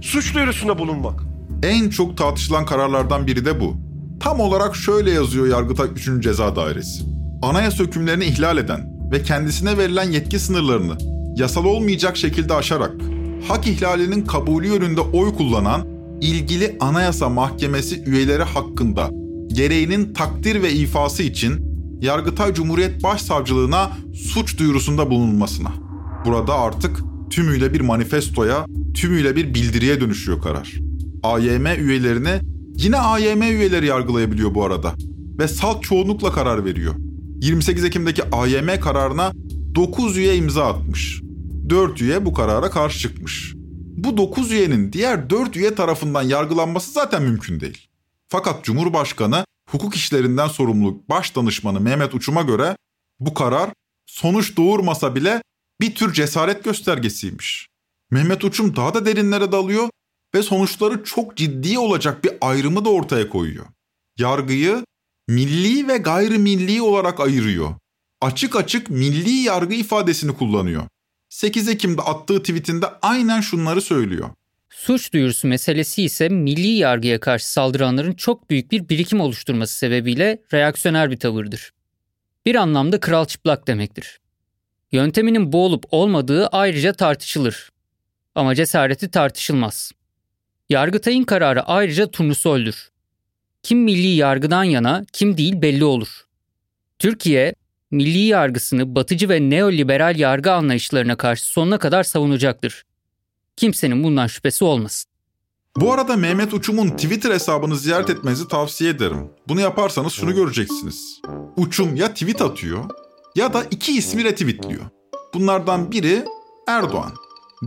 suç 0.00 0.34
duyurusunda 0.34 0.78
bulunmak. 0.78 1.20
En 1.62 1.90
çok 1.90 2.16
tartışılan 2.16 2.66
kararlardan 2.66 3.26
biri 3.26 3.44
de 3.44 3.60
bu. 3.60 3.76
Tam 4.20 4.40
olarak 4.40 4.76
şöyle 4.76 5.10
yazıyor 5.10 5.46
Yargıtay 5.46 5.88
3. 5.94 6.22
Ceza 6.22 6.56
Dairesi. 6.56 7.04
Anayasa 7.42 7.84
hükümlerini 7.84 8.24
ihlal 8.24 8.58
eden 8.58 8.93
ve 9.14 9.22
kendisine 9.22 9.78
verilen 9.78 10.10
yetki 10.10 10.38
sınırlarını 10.38 10.96
yasal 11.36 11.64
olmayacak 11.64 12.16
şekilde 12.16 12.54
aşarak 12.54 12.92
hak 13.48 13.66
ihlalinin 13.66 14.24
kabulü 14.24 14.66
yönünde 14.66 15.00
oy 15.00 15.34
kullanan 15.34 15.86
ilgili 16.20 16.76
Anayasa 16.80 17.28
Mahkemesi 17.28 18.04
üyeleri 18.04 18.42
hakkında 18.42 19.10
gereğinin 19.48 20.14
takdir 20.14 20.62
ve 20.62 20.72
ifası 20.72 21.22
için 21.22 21.74
Yargıtay 22.00 22.54
Cumhuriyet 22.54 23.02
Başsavcılığına 23.02 23.90
suç 24.14 24.58
duyurusunda 24.58 25.10
bulunmasına. 25.10 25.72
Burada 26.26 26.54
artık 26.54 27.00
tümüyle 27.30 27.74
bir 27.74 27.80
manifestoya, 27.80 28.66
tümüyle 28.94 29.36
bir 29.36 29.54
bildiriye 29.54 30.00
dönüşüyor 30.00 30.42
karar. 30.42 30.74
AYM 31.22 31.66
üyelerini 31.66 32.40
yine 32.76 32.96
AYM 32.96 33.42
üyeleri 33.42 33.86
yargılayabiliyor 33.86 34.54
bu 34.54 34.64
arada 34.64 34.92
ve 35.38 35.48
salt 35.48 35.82
çoğunlukla 35.82 36.32
karar 36.32 36.64
veriyor. 36.64 36.94
28 37.40 37.84
Ekim'deki 37.84 38.22
AYM 38.32 38.80
kararına 38.80 39.32
9 39.74 40.16
üye 40.16 40.36
imza 40.36 40.66
atmış. 40.66 41.20
4 41.68 42.02
üye 42.02 42.24
bu 42.24 42.34
karara 42.34 42.70
karşı 42.70 42.98
çıkmış. 42.98 43.52
Bu 43.96 44.16
9 44.16 44.52
üyenin 44.52 44.92
diğer 44.92 45.30
4 45.30 45.56
üye 45.56 45.74
tarafından 45.74 46.22
yargılanması 46.22 46.92
zaten 46.92 47.22
mümkün 47.22 47.60
değil. 47.60 47.88
Fakat 48.28 48.64
Cumhurbaşkanı 48.64 49.44
hukuk 49.70 49.96
işlerinden 49.96 50.48
sorumlu 50.48 51.02
baş 51.08 51.36
danışmanı 51.36 51.80
Mehmet 51.80 52.14
Uçum'a 52.14 52.42
göre 52.42 52.76
bu 53.20 53.34
karar 53.34 53.70
sonuç 54.06 54.56
doğurmasa 54.56 55.14
bile 55.14 55.42
bir 55.80 55.94
tür 55.94 56.12
cesaret 56.12 56.64
göstergesiymiş. 56.64 57.68
Mehmet 58.10 58.44
Uçum 58.44 58.76
daha 58.76 58.94
da 58.94 59.06
derinlere 59.06 59.52
dalıyor 59.52 59.88
ve 60.34 60.42
sonuçları 60.42 61.04
çok 61.04 61.36
ciddi 61.36 61.78
olacak 61.78 62.24
bir 62.24 62.32
ayrımı 62.40 62.84
da 62.84 62.90
ortaya 62.90 63.28
koyuyor. 63.28 63.66
Yargıyı 64.18 64.84
milli 65.28 65.88
ve 65.88 65.96
gayrimilli 65.96 66.82
olarak 66.82 67.20
ayırıyor. 67.20 67.74
Açık 68.20 68.56
açık 68.56 68.90
milli 68.90 69.30
yargı 69.30 69.74
ifadesini 69.74 70.36
kullanıyor. 70.36 70.82
8 71.28 71.68
Ekim'de 71.68 72.02
attığı 72.02 72.38
tweetinde 72.40 72.86
aynen 73.02 73.40
şunları 73.40 73.80
söylüyor. 73.80 74.30
Suç 74.70 75.12
duyurusu 75.12 75.48
meselesi 75.48 76.02
ise 76.02 76.28
milli 76.28 76.68
yargıya 76.68 77.20
karşı 77.20 77.52
saldıranların 77.52 78.12
çok 78.12 78.50
büyük 78.50 78.72
bir 78.72 78.88
birikim 78.88 79.20
oluşturması 79.20 79.78
sebebiyle 79.78 80.42
reaksiyoner 80.52 81.10
bir 81.10 81.16
tavırdır. 81.16 81.72
Bir 82.46 82.54
anlamda 82.54 83.00
kral 83.00 83.24
çıplak 83.24 83.66
demektir. 83.66 84.20
Yönteminin 84.92 85.52
bu 85.52 85.64
olup 85.64 85.84
olmadığı 85.90 86.46
ayrıca 86.46 86.92
tartışılır. 86.92 87.70
Ama 88.34 88.54
cesareti 88.54 89.10
tartışılmaz. 89.10 89.92
Yargıtay'ın 90.68 91.24
kararı 91.24 91.62
ayrıca 91.62 92.10
turnusoldür. 92.10 92.93
Kim 93.64 93.78
milli 93.78 94.08
yargıdan 94.08 94.64
yana, 94.64 95.04
kim 95.12 95.36
değil 95.36 95.62
belli 95.62 95.84
olur. 95.84 96.24
Türkiye, 96.98 97.54
milli 97.90 98.18
yargısını 98.18 98.94
batıcı 98.94 99.28
ve 99.28 99.50
neoliberal 99.50 100.18
yargı 100.18 100.52
anlayışlarına 100.52 101.16
karşı 101.16 101.44
sonuna 101.44 101.78
kadar 101.78 102.02
savunacaktır. 102.02 102.84
Kimsenin 103.56 104.04
bundan 104.04 104.26
şüphesi 104.26 104.64
olmasın. 104.64 105.10
Bu 105.76 105.92
arada 105.92 106.16
Mehmet 106.16 106.54
Uçum'un 106.54 106.90
Twitter 106.90 107.30
hesabını 107.30 107.76
ziyaret 107.76 108.10
etmenizi 108.10 108.48
tavsiye 108.48 108.90
ederim. 108.90 109.30
Bunu 109.48 109.60
yaparsanız 109.60 110.12
şunu 110.12 110.34
göreceksiniz. 110.34 111.20
Uçum 111.56 111.96
ya 111.96 112.12
tweet 112.14 112.42
atıyor 112.42 112.84
ya 113.34 113.52
da 113.52 113.64
iki 113.70 113.96
ismi 113.96 114.24
retweetliyor. 114.24 114.82
Bunlardan 115.34 115.92
biri 115.92 116.24
Erdoğan. 116.68 117.12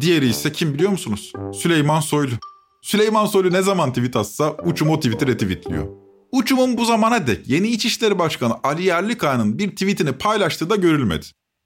Diğeri 0.02 0.28
ise 0.28 0.52
kim 0.52 0.74
biliyor 0.74 0.92
musunuz? 0.92 1.34
Süleyman 1.54 2.00
Soylu. 2.00 2.36
Süleyman 2.82 3.26
Soylu 3.26 3.54
ne 3.54 3.62
zaman 3.62 3.94
tweet 3.94 4.16
atsa 4.16 4.52
Uçum 4.52 4.90
o 4.90 5.00
tweet'i 5.00 5.28
retweetliyor. 5.28 5.88
Uçum'un 6.32 6.78
bu 6.78 6.86
zamana 6.86 7.28
dek 7.28 7.48
yeni 7.48 7.68
İçişleri 7.68 8.20
Başkanı 8.20 8.54
Ali 8.63 8.84
Yerlikaya'nın 8.84 9.60
bir 9.60 9.70
tweetini 9.70 10.12
paylaştığı 10.12 10.70
da 10.70 10.76
görülmedi. 10.76 11.26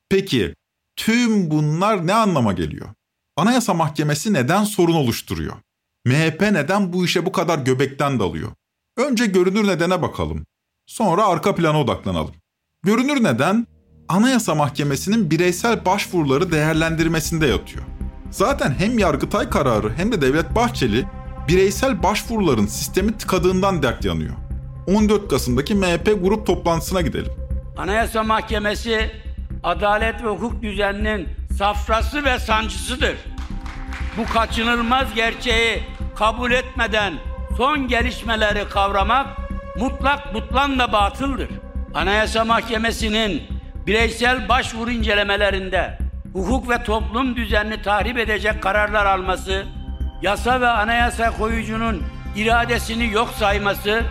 Peki 0.10 0.56
tüm 0.96 1.52
bunlar 1.52 2.08
ne 2.08 2.14
anlama 2.14 2.54
geliyor? 2.54 2.90
Anayasa 3.38 3.74
Mahkemesi 3.74 4.34
neden 4.34 4.64
sorun 4.64 4.94
oluşturuyor? 4.94 5.54
MHP 6.06 6.42
neden 6.42 6.94
bu 6.94 7.06
işe 7.06 7.26
bu 7.26 7.32
kadar 7.32 7.60
göbekten 7.60 8.20
dalıyor? 8.20 8.52
Önce 8.98 9.26
görünür 9.26 9.68
nedene 9.68 10.02
bakalım. 10.02 10.46
Sonra 10.86 11.26
arka 11.26 11.56
plana 11.56 11.82
odaklanalım. 11.82 12.36
Görünür 12.84 13.24
neden 13.24 13.68
Anayasa 14.10 14.56
Mahkemesi'nin 14.56 15.32
bireysel 15.32 15.86
başvuruları 15.86 16.52
değerlendirmesinde 16.52 17.48
yatıyor. 17.48 17.84
Zaten 18.32 18.76
hem 18.78 19.00
Yargıtay 19.00 19.50
kararı 19.50 19.94
hem 19.98 20.12
de 20.12 20.22
Devlet 20.22 20.56
Bahçeli 20.56 21.06
bireysel 21.48 22.04
başvuruların 22.04 22.66
sistemi 22.66 23.18
tıkadığından 23.18 23.84
dert 23.84 24.06
yanıyor. 24.06 24.34
14 24.88 25.28
Kasım'daki 25.28 25.76
MHP 25.76 26.06
grup 26.24 26.48
toplantısına 26.48 27.02
gidelim. 27.02 27.32
Anayasa 27.78 28.24
Mahkemesi 28.24 29.12
adalet 29.64 30.24
ve 30.24 30.28
hukuk 30.28 30.62
düzeninin 30.62 31.30
safrası 31.58 32.26
ve 32.26 32.40
sancısıdır. 32.40 33.16
Bu 34.18 34.34
kaçınılmaz 34.34 35.14
gerçeği 35.16 35.84
kabul 36.16 36.52
etmeden 36.52 37.14
son 37.58 37.88
gelişmeleri 37.88 38.70
kavramak 38.70 39.28
mutlak 39.80 40.34
mutlanla 40.34 40.92
batıldır. 40.92 41.50
Anayasa 41.94 42.46
Mahkemesi'nin 42.46 43.42
bireysel 43.88 44.50
başvuru 44.50 44.92
incelemelerinde 44.92 45.98
hukuk 46.34 46.70
ve 46.70 46.84
toplum 46.84 47.36
düzenini 47.36 47.82
tahrip 47.82 48.18
edecek 48.18 48.64
kararlar 48.64 49.06
alması, 49.06 49.66
yasa 50.22 50.62
ve 50.62 50.68
anayasa 50.68 51.38
koyucunun 51.38 52.04
iradesini 52.36 53.12
yok 53.12 53.30
sayması, 53.40 54.02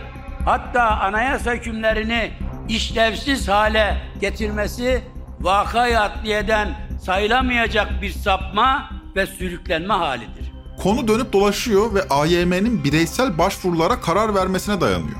hatta 0.45 0.83
anayasa 0.83 1.53
hükümlerini 1.53 2.31
işlevsiz 2.69 3.47
hale 3.47 3.97
getirmesi 4.21 5.01
vakayı 5.39 6.01
adliyeden 6.01 6.69
sayılamayacak 7.01 8.01
bir 8.01 8.11
sapma 8.11 8.89
ve 9.15 9.25
sürüklenme 9.25 9.93
halidir. 9.93 10.51
Konu 10.83 11.07
dönüp 11.07 11.33
dolaşıyor 11.33 11.93
ve 11.93 12.07
AYM'nin 12.09 12.83
bireysel 12.83 13.37
başvurulara 13.37 14.01
karar 14.01 14.35
vermesine 14.35 14.81
dayanıyor. 14.81 15.17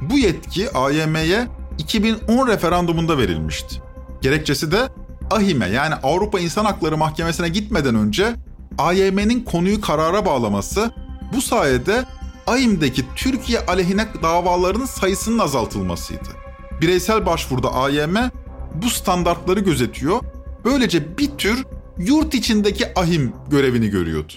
Bu 0.00 0.18
yetki 0.18 0.70
AYM'ye 0.70 1.46
2010 1.78 2.48
referandumunda 2.48 3.18
verilmişti. 3.18 3.82
Gerekçesi 4.22 4.72
de 4.72 4.88
AHİM'e 5.32 5.68
yani 5.68 5.94
Avrupa 5.94 6.40
İnsan 6.40 6.64
Hakları 6.64 6.96
Mahkemesi'ne 6.96 7.48
gitmeden 7.48 7.94
önce 7.94 8.34
AYM'nin 8.78 9.44
konuyu 9.44 9.80
karara 9.80 10.26
bağlaması, 10.26 10.90
bu 11.36 11.42
sayede 11.42 12.04
AİM'deki 12.46 13.04
Türkiye 13.16 13.60
aleyhine 13.66 14.06
davaların 14.22 14.84
sayısının 14.84 15.38
azaltılmasıydı. 15.38 16.28
Bireysel 16.80 17.26
başvuruda 17.26 17.74
AYM 17.74 18.16
bu 18.74 18.90
standartları 18.90 19.60
gözetiyor. 19.60 20.20
Böylece 20.64 21.18
bir 21.18 21.30
tür 21.38 21.64
yurt 21.98 22.34
içindeki 22.34 22.98
ahim 22.98 23.32
görevini 23.50 23.88
görüyordu. 23.88 24.32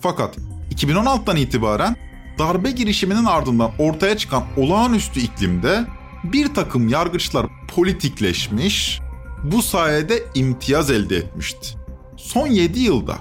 Fakat 0.00 0.36
2016'dan 0.74 1.36
itibaren 1.36 1.96
darbe 2.38 2.70
girişiminin 2.70 3.24
ardından 3.24 3.70
ortaya 3.78 4.16
çıkan 4.16 4.44
olağanüstü 4.56 5.20
iklimde 5.20 5.84
bir 6.24 6.54
takım 6.54 6.88
yargıçlar 6.88 7.46
politikleşmiş, 7.74 9.00
bu 9.44 9.62
sayede 9.62 10.22
imtiyaz 10.34 10.90
elde 10.90 11.16
etmişti. 11.16 11.68
Son 12.16 12.46
7 12.46 12.80
yılda 12.80 13.16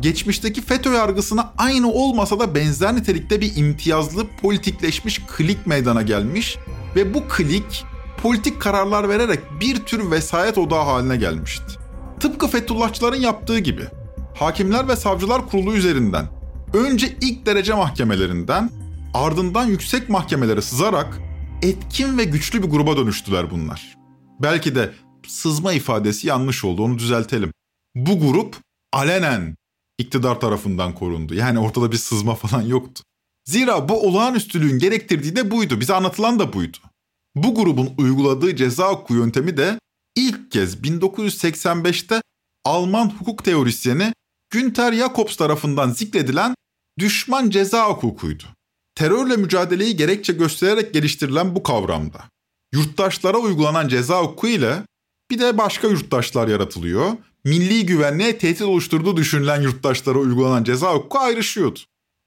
geçmişteki 0.00 0.62
FETÖ 0.62 0.92
yargısına 0.92 1.52
aynı 1.58 1.92
olmasa 1.92 2.40
da 2.40 2.54
benzer 2.54 2.96
nitelikte 2.96 3.40
bir 3.40 3.56
imtiyazlı 3.56 4.26
politikleşmiş 4.42 5.20
klik 5.36 5.66
meydana 5.66 6.02
gelmiş 6.02 6.58
ve 6.96 7.14
bu 7.14 7.28
klik 7.28 7.84
politik 8.22 8.60
kararlar 8.60 9.08
vererek 9.08 9.40
bir 9.60 9.76
tür 9.76 10.10
vesayet 10.10 10.58
odağı 10.58 10.84
haline 10.84 11.16
gelmişti. 11.16 11.64
Tıpkı 12.20 12.46
Fethullahçıların 12.48 13.20
yaptığı 13.20 13.58
gibi 13.58 13.82
Hakimler 14.34 14.88
ve 14.88 14.96
Savcılar 14.96 15.48
Kurulu 15.48 15.74
üzerinden 15.74 16.26
önce 16.74 17.16
ilk 17.20 17.46
derece 17.46 17.74
mahkemelerinden 17.74 18.70
ardından 19.14 19.64
yüksek 19.64 20.08
mahkemelere 20.08 20.62
sızarak 20.62 21.18
etkin 21.62 22.18
ve 22.18 22.24
güçlü 22.24 22.62
bir 22.62 22.68
gruba 22.68 22.96
dönüştüler 22.96 23.50
bunlar. 23.50 23.96
Belki 24.42 24.74
de 24.74 24.92
sızma 25.30 25.72
ifadesi 25.72 26.26
yanlış 26.26 26.64
oldu 26.64 26.82
onu 26.82 26.98
düzeltelim. 26.98 27.52
Bu 27.94 28.20
grup 28.20 28.56
alenen 28.92 29.56
iktidar 29.98 30.40
tarafından 30.40 30.94
korundu. 30.94 31.34
Yani 31.34 31.58
ortada 31.58 31.92
bir 31.92 31.96
sızma 31.96 32.34
falan 32.34 32.62
yoktu. 32.62 33.02
Zira 33.44 33.88
bu 33.88 34.06
olağanüstülüğün 34.06 34.78
gerektirdiği 34.78 35.36
de 35.36 35.50
buydu. 35.50 35.80
Bize 35.80 35.94
anlatılan 35.94 36.38
da 36.38 36.52
buydu. 36.52 36.76
Bu 37.34 37.54
grubun 37.54 37.94
uyguladığı 37.98 38.56
ceza 38.56 38.92
hukuku 38.92 39.14
yöntemi 39.14 39.56
de 39.56 39.78
ilk 40.16 40.50
kez 40.50 40.76
1985'te 40.80 42.22
Alman 42.64 43.10
hukuk 43.10 43.44
teorisyeni 43.44 44.12
Günter 44.50 44.92
Jacobs 44.92 45.36
tarafından 45.36 45.90
zikredilen 45.90 46.54
düşman 46.98 47.50
ceza 47.50 47.88
hukukuydu. 47.88 48.44
Terörle 48.94 49.36
mücadeleyi 49.36 49.96
gerekçe 49.96 50.32
göstererek 50.32 50.94
geliştirilen 50.94 51.54
bu 51.54 51.62
kavramda 51.62 52.24
yurttaşlara 52.74 53.38
uygulanan 53.38 53.88
ceza 53.88 54.22
hukuku 54.22 54.48
ile 54.48 54.82
bir 55.30 55.38
de 55.38 55.58
başka 55.58 55.88
yurttaşlar 55.88 56.48
yaratılıyor. 56.48 57.12
Milli 57.44 57.86
güvenliğe 57.86 58.38
tehdit 58.38 58.62
oluşturduğu 58.62 59.16
düşünülen 59.16 59.62
yurttaşlara 59.62 60.18
uygulanan 60.18 60.64
ceza 60.64 60.94
hukuku 60.94 61.18
ayrışıyordu. 61.18 61.80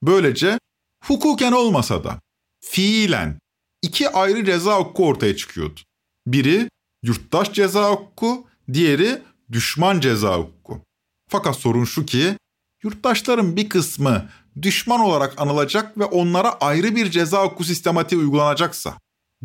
Böylece 0.04 0.60
hukuken 1.04 1.52
olmasa 1.52 2.04
da 2.04 2.20
fiilen 2.62 3.40
iki 3.82 4.10
ayrı 4.10 4.46
ceza 4.46 4.78
hukuku 4.78 5.08
ortaya 5.08 5.36
çıkıyordu. 5.36 5.80
Biri 6.28 6.70
yurttaş 7.04 7.54
ceza 7.54 7.92
hukuku, 7.92 8.48
diğeri 8.74 9.22
düşman 9.52 10.00
ceza 10.00 10.38
hukuku. 10.38 10.82
Fakat 11.30 11.56
sorun 11.56 11.86
şu 11.86 12.06
ki 12.06 12.38
yurttaşların 12.84 13.56
bir 13.56 13.70
kısmı 13.70 14.30
düşman 14.62 15.00
olarak 15.00 15.42
anılacak 15.42 15.98
ve 15.98 16.06
onlara 16.06 16.52
ayrı 16.52 16.96
bir 16.96 17.12
ceza 17.12 17.44
hukuku 17.44 17.64
sistematiği 17.64 18.22
uygulanacaksa 18.22 18.98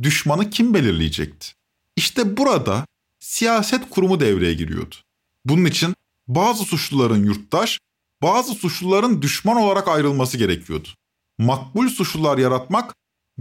düşmanı 0.03 0.51
kim 0.51 0.75
belirleyecekti? 0.75 1.49
İşte 1.97 2.37
burada 2.37 2.87
siyaset 3.27 3.91
kurumu 3.91 4.21
devreye 4.21 4.55
giriyordu. 4.55 4.95
Bunun 5.45 5.65
için 5.65 5.95
bazı 6.29 6.65
suçluların 6.65 7.25
yurttaş, 7.25 7.79
bazı 8.23 8.55
suçluların 8.55 9.23
düşman 9.23 9.57
olarak 9.57 9.89
ayrılması 9.89 10.39
gerekiyordu. 10.39 10.89
Makbul 11.39 11.89
suçlular 11.89 12.39
yaratmak 12.39 12.95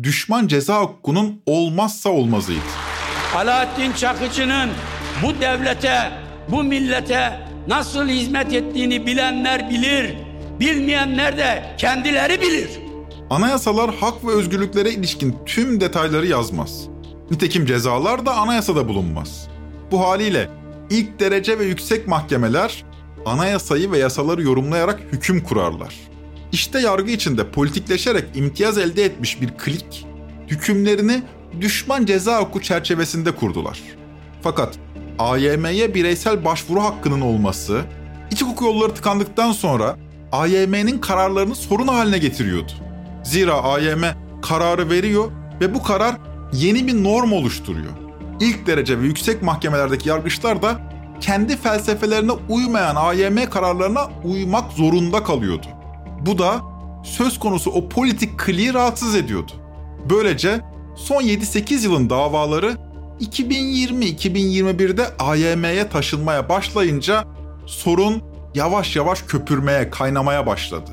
düşman 0.04 0.48
ceza 0.48 0.82
hukukunun 0.82 1.42
olmazsa 1.46 2.10
olmazıydı. 2.10 2.60
Alaaddin 3.36 3.94
Çakıcı'nın 3.94 4.70
bu 5.24 5.42
devlete, 5.42 6.12
bu 6.52 6.64
millete 6.64 7.48
nasıl 7.68 8.08
hizmet 8.08 8.54
ettiğini 8.54 9.06
bilenler 9.06 9.70
bilir, 9.70 10.16
bilmeyenler 10.60 11.38
de 11.38 11.76
kendileri 11.78 12.42
bilir. 12.42 12.70
Anayasalar 13.30 13.96
hak 13.96 14.26
ve 14.26 14.32
özgürlüklere 14.32 14.90
ilişkin 14.92 15.36
tüm 15.46 15.82
detayları 15.82 16.28
yazmaz. 16.28 16.88
Nitekim 17.32 17.66
cezalar 17.66 18.26
da 18.26 18.36
anayasada 18.36 18.88
bulunmaz. 18.88 19.55
Bu 19.92 20.08
haliyle 20.08 20.50
ilk 20.90 21.20
derece 21.20 21.60
ve 21.60 21.66
yüksek 21.66 22.08
mahkemeler 22.08 22.86
anayasayı 23.26 23.92
ve 23.92 23.98
yasaları 23.98 24.42
yorumlayarak 24.42 25.00
hüküm 25.12 25.44
kurarlar. 25.44 25.96
İşte 26.52 26.80
yargı 26.80 27.12
içinde 27.12 27.52
politikleşerek 27.52 28.26
imtiyaz 28.36 28.78
elde 28.78 29.06
etmiş 29.06 29.42
bir 29.42 29.50
klik, 29.58 30.06
hükümlerini 30.48 31.24
düşman 31.62 32.06
ceza 32.06 32.42
hukuku 32.42 32.62
çerçevesinde 32.62 33.32
kurdular. 33.32 33.82
Fakat 34.42 34.78
AYM'ye 35.20 35.94
bireysel 35.94 36.46
başvuru 36.46 36.84
hakkının 36.84 37.22
olması, 37.22 37.82
iç 38.32 38.42
hukuk 38.42 38.62
yolları 38.62 38.94
tıkandıktan 38.94 39.52
sonra 39.52 39.98
AYM'nin 40.32 40.98
kararlarını 40.98 41.56
sorun 41.56 41.88
haline 41.88 42.18
getiriyordu. 42.18 42.72
Zira 43.24 43.64
AYM 43.64 44.04
kararı 44.42 44.90
veriyor 44.90 45.32
ve 45.62 45.74
bu 45.74 45.84
karar 45.84 46.18
yeni 46.54 46.88
bir 46.88 47.04
norm 47.04 47.32
oluşturuyor. 47.32 48.05
İlk 48.40 48.68
derece 48.68 49.00
ve 49.00 49.06
yüksek 49.06 49.42
mahkemelerdeki 49.42 50.10
yargıçlar 50.10 50.62
da 50.62 50.80
kendi 51.22 51.58
felsefelerine 51.58 52.32
uymayan 52.50 52.96
AYM 52.96 53.50
kararlarına 53.50 54.10
uymak 54.24 54.72
zorunda 54.72 55.24
kalıyordu. 55.24 55.68
Bu 56.22 56.38
da 56.38 56.62
söz 57.04 57.40
konusu 57.40 57.72
o 57.72 57.90
politik 57.90 58.40
kliği 58.40 58.74
rahatsız 58.74 59.16
ediyordu. 59.16 59.52
Böylece 60.10 60.62
son 60.96 61.22
7-8 61.22 61.84
yılın 61.84 62.10
davaları 62.10 62.78
2020-2021'de 63.20 65.08
AYM'ye 65.20 65.90
taşınmaya 65.90 66.50
başlayınca 66.50 67.24
sorun 67.66 68.24
yavaş 68.56 68.96
yavaş 68.96 69.22
köpürmeye, 69.22 69.90
kaynamaya 69.90 70.48
başladı. 70.48 70.92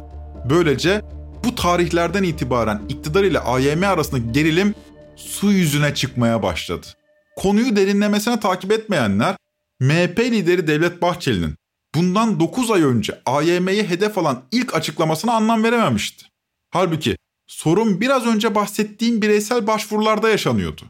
Böylece 0.50 1.02
bu 1.44 1.54
tarihlerden 1.54 2.22
itibaren 2.22 2.82
iktidar 2.88 3.24
ile 3.24 3.38
AYM 3.38 3.82
arasındaki 3.82 4.32
gerilim 4.32 4.74
su 5.16 5.52
yüzüne 5.52 5.94
çıkmaya 5.94 6.42
başladı. 6.42 6.86
Konuyu 7.36 7.76
derinlemesine 7.76 8.40
takip 8.40 8.72
etmeyenler 8.72 9.36
MHP 9.80 10.18
lideri 10.18 10.66
Devlet 10.66 11.02
Bahçeli'nin 11.02 11.54
bundan 11.94 12.40
9 12.40 12.70
ay 12.70 12.82
önce 12.82 13.22
AYM'ye 13.26 13.88
hedef 13.88 14.18
alan 14.18 14.42
ilk 14.52 14.74
açıklamasına 14.74 15.32
anlam 15.32 15.64
verememişti. 15.64 16.26
Halbuki 16.70 17.16
sorun 17.46 18.00
biraz 18.00 18.26
önce 18.26 18.54
bahsettiğim 18.54 19.22
bireysel 19.22 19.66
başvurularda 19.66 20.28
yaşanıyordu. 20.28 20.82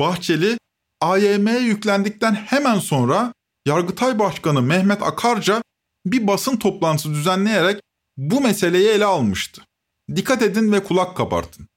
Bahçeli 0.00 0.58
AYM'ye 1.00 1.58
yüklendikten 1.58 2.34
hemen 2.34 2.78
sonra 2.78 3.32
Yargıtay 3.66 4.18
Başkanı 4.18 4.62
Mehmet 4.62 5.02
Akarca 5.02 5.62
bir 6.06 6.26
basın 6.26 6.56
toplantısı 6.56 7.10
düzenleyerek 7.10 7.80
bu 8.16 8.40
meseleyi 8.40 8.88
ele 8.88 9.04
almıştı. 9.04 9.62
Dikkat 10.16 10.42
edin 10.42 10.72
ve 10.72 10.84
kulak 10.84 11.16
kabartın. 11.16 11.68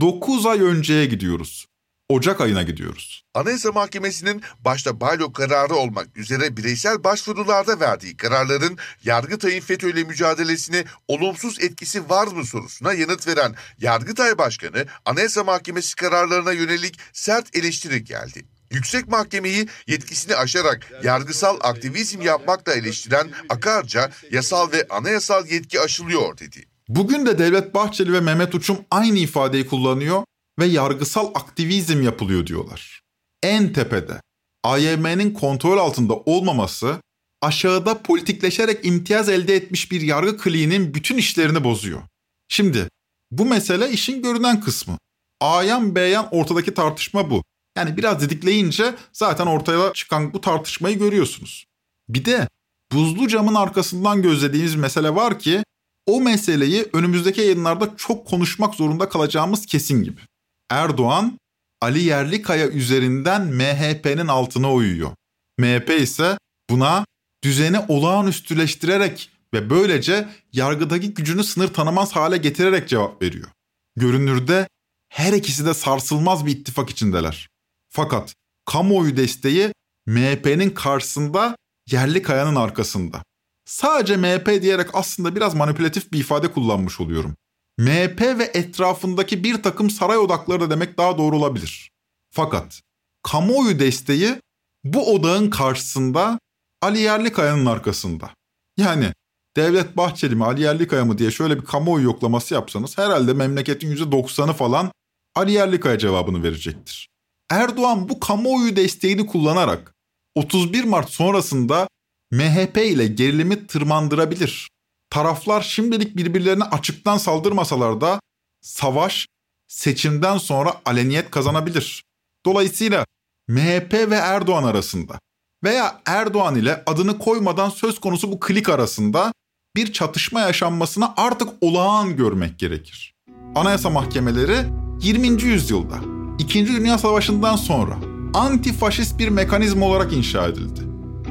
9 0.00 0.46
ay 0.46 0.60
önceye 0.60 1.06
gidiyoruz. 1.06 1.66
Ocak 2.10 2.40
ayına 2.40 2.62
gidiyoruz. 2.62 3.24
Anayasa 3.34 3.72
Mahkemesi'nin 3.72 4.42
başta 4.60 5.00
Balyo 5.00 5.32
kararı 5.32 5.74
olmak 5.74 6.16
üzere 6.16 6.56
bireysel 6.56 7.04
başvurularda 7.04 7.80
verdiği 7.80 8.16
kararların 8.16 8.78
Yargıtay'ın 9.04 9.60
FETÖ'yle 9.60 10.04
mücadelesine 10.04 10.84
olumsuz 11.08 11.60
etkisi 11.60 12.10
var 12.10 12.26
mı 12.26 12.44
sorusuna 12.44 12.92
yanıt 12.92 13.26
veren 13.26 13.54
Yargıtay 13.78 14.38
Başkanı 14.38 14.86
Anayasa 15.04 15.44
Mahkemesi 15.44 15.96
kararlarına 15.96 16.52
yönelik 16.52 16.98
sert 17.12 17.56
eleştiri 17.56 18.04
geldi. 18.04 18.44
Yüksek 18.70 19.08
Mahkemeyi 19.08 19.68
yetkisini 19.86 20.36
aşarak 20.36 20.92
yargısal 21.02 21.58
aktivizm 21.60 22.20
yapmakla 22.20 22.72
eleştiren 22.72 23.30
Akarca 23.48 24.10
yasal 24.30 24.72
ve 24.72 24.86
anayasal 24.90 25.46
yetki 25.46 25.80
aşılıyor 25.80 26.38
dedi. 26.38 26.64
Bugün 26.88 27.26
de 27.26 27.38
Devlet 27.38 27.74
Bahçeli 27.74 28.12
ve 28.12 28.20
Mehmet 28.20 28.54
Uçum 28.54 28.78
aynı 28.90 29.18
ifadeyi 29.18 29.66
kullanıyor 29.66 30.22
ve 30.58 30.66
yargısal 30.66 31.30
aktivizm 31.34 32.02
yapılıyor 32.02 32.46
diyorlar. 32.46 33.00
En 33.42 33.72
tepede 33.72 34.20
AYM'nin 34.64 35.34
kontrol 35.34 35.78
altında 35.78 36.14
olmaması 36.14 36.96
aşağıda 37.42 38.02
politikleşerek 38.02 38.86
imtiyaz 38.86 39.28
elde 39.28 39.56
etmiş 39.56 39.92
bir 39.92 40.00
yargı 40.00 40.38
kliğinin 40.38 40.94
bütün 40.94 41.16
işlerini 41.16 41.64
bozuyor. 41.64 42.02
Şimdi 42.48 42.88
bu 43.30 43.44
mesele 43.44 43.90
işin 43.90 44.22
görünen 44.22 44.60
kısmı. 44.60 44.98
Ayan 45.40 45.94
beyan 45.94 46.28
ortadaki 46.34 46.74
tartışma 46.74 47.30
bu. 47.30 47.44
Yani 47.76 47.96
biraz 47.96 48.20
didikleyince 48.20 48.94
zaten 49.12 49.46
ortaya 49.46 49.92
çıkan 49.92 50.32
bu 50.34 50.40
tartışmayı 50.40 50.98
görüyorsunuz. 50.98 51.64
Bir 52.08 52.24
de 52.24 52.48
buzlu 52.92 53.28
camın 53.28 53.54
arkasından 53.54 54.22
gözlediğimiz 54.22 54.74
mesele 54.74 55.14
var 55.14 55.38
ki 55.38 55.62
o 56.06 56.20
meseleyi 56.20 56.88
önümüzdeki 56.92 57.40
yayınlarda 57.40 57.96
çok 57.96 58.26
konuşmak 58.26 58.74
zorunda 58.74 59.08
kalacağımız 59.08 59.66
kesin 59.66 60.02
gibi. 60.02 60.20
Erdoğan 60.70 61.38
Ali 61.80 62.02
Yerlikaya 62.02 62.68
üzerinden 62.68 63.46
MHP'nin 63.46 64.28
altına 64.28 64.72
uyuyor. 64.72 65.10
MHP 65.58 65.90
ise 65.90 66.38
buna 66.70 67.04
düzeni 67.44 67.78
olağanüstüleştirerek 67.88 69.30
ve 69.54 69.70
böylece 69.70 70.28
yargıdaki 70.52 71.14
gücünü 71.14 71.44
sınır 71.44 71.68
tanımaz 71.68 72.16
hale 72.16 72.36
getirerek 72.36 72.88
cevap 72.88 73.22
veriyor. 73.22 73.48
Görünürde 73.96 74.68
her 75.08 75.32
ikisi 75.32 75.66
de 75.66 75.74
sarsılmaz 75.74 76.46
bir 76.46 76.52
ittifak 76.52 76.90
içindeler. 76.90 77.48
Fakat 77.88 78.34
kamuoyu 78.66 79.16
desteği 79.16 79.72
MHP'nin 80.06 80.70
karşısında 80.70 81.56
yerli 81.90 82.22
kayanın 82.22 82.56
arkasında. 82.56 83.22
Sadece 83.64 84.16
MHP 84.16 84.62
diyerek 84.62 84.90
aslında 84.92 85.36
biraz 85.36 85.54
manipülatif 85.54 86.12
bir 86.12 86.18
ifade 86.18 86.52
kullanmış 86.52 87.00
oluyorum. 87.00 87.36
MHP 87.78 88.20
ve 88.20 88.50
etrafındaki 88.54 89.44
bir 89.44 89.62
takım 89.62 89.90
saray 89.90 90.18
odakları 90.18 90.60
da 90.60 90.70
demek 90.70 90.98
daha 90.98 91.18
doğru 91.18 91.36
olabilir. 91.36 91.90
Fakat 92.30 92.80
kamuoyu 93.22 93.78
desteği 93.78 94.40
bu 94.84 95.14
odağın 95.14 95.50
karşısında 95.50 96.38
Ali 96.82 96.98
Yerlikaya'nın 96.98 97.66
arkasında. 97.66 98.30
Yani 98.76 99.12
Devlet 99.56 99.96
Bahçeli 99.96 100.34
mi 100.34 100.44
Ali 100.44 100.62
Yerlikaya 100.62 101.04
mı 101.04 101.18
diye 101.18 101.30
şöyle 101.30 101.60
bir 101.60 101.64
kamuoyu 101.64 102.04
yoklaması 102.04 102.54
yapsanız 102.54 102.98
herhalde 102.98 103.32
memleketin 103.32 103.96
%90'ı 103.96 104.52
falan 104.52 104.92
Ali 105.34 105.52
Yerlikaya 105.52 105.98
cevabını 105.98 106.42
verecektir. 106.42 107.08
Erdoğan 107.50 108.08
bu 108.08 108.20
kamuoyu 108.20 108.76
desteğini 108.76 109.26
kullanarak 109.26 109.94
31 110.34 110.84
Mart 110.84 111.10
sonrasında 111.10 111.88
MHP 112.32 112.76
ile 112.76 113.06
gerilimi 113.06 113.66
tırmandırabilir. 113.66 114.68
Taraflar 115.10 115.62
şimdilik 115.62 116.16
birbirlerine 116.16 116.64
açıktan 116.64 117.18
saldırmasalar 117.18 118.00
da 118.00 118.20
savaş 118.62 119.26
seçimden 119.68 120.38
sonra 120.38 120.74
aleniyet 120.84 121.30
kazanabilir. 121.30 122.04
Dolayısıyla 122.46 123.04
MHP 123.48 123.92
ve 123.92 124.14
Erdoğan 124.14 124.64
arasında 124.64 125.18
veya 125.64 126.00
Erdoğan 126.06 126.54
ile 126.54 126.82
adını 126.86 127.18
koymadan 127.18 127.70
söz 127.70 128.00
konusu 128.00 128.32
bu 128.32 128.40
klik 128.40 128.68
arasında 128.68 129.32
bir 129.76 129.92
çatışma 129.92 130.40
yaşanmasına 130.40 131.14
artık 131.16 131.48
olağan 131.60 132.16
görmek 132.16 132.58
gerekir. 132.58 133.14
Anayasa 133.54 133.90
mahkemeleri 133.90 134.56
20. 135.00 135.42
yüzyılda 135.42 135.98
İkinci 136.38 136.72
Dünya 136.72 136.98
Savaşı'ndan 136.98 137.56
sonra 137.56 137.98
antifaşist 138.34 139.18
bir 139.18 139.28
mekanizma 139.28 139.86
olarak 139.86 140.12
inşa 140.12 140.46
edildi. 140.46 140.80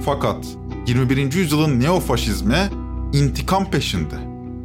Fakat 0.05 0.45
21. 0.87 1.33
yüzyılın 1.33 1.79
neofaşizmi 1.79 2.69
intikam 3.13 3.71
peşinde. 3.71 4.15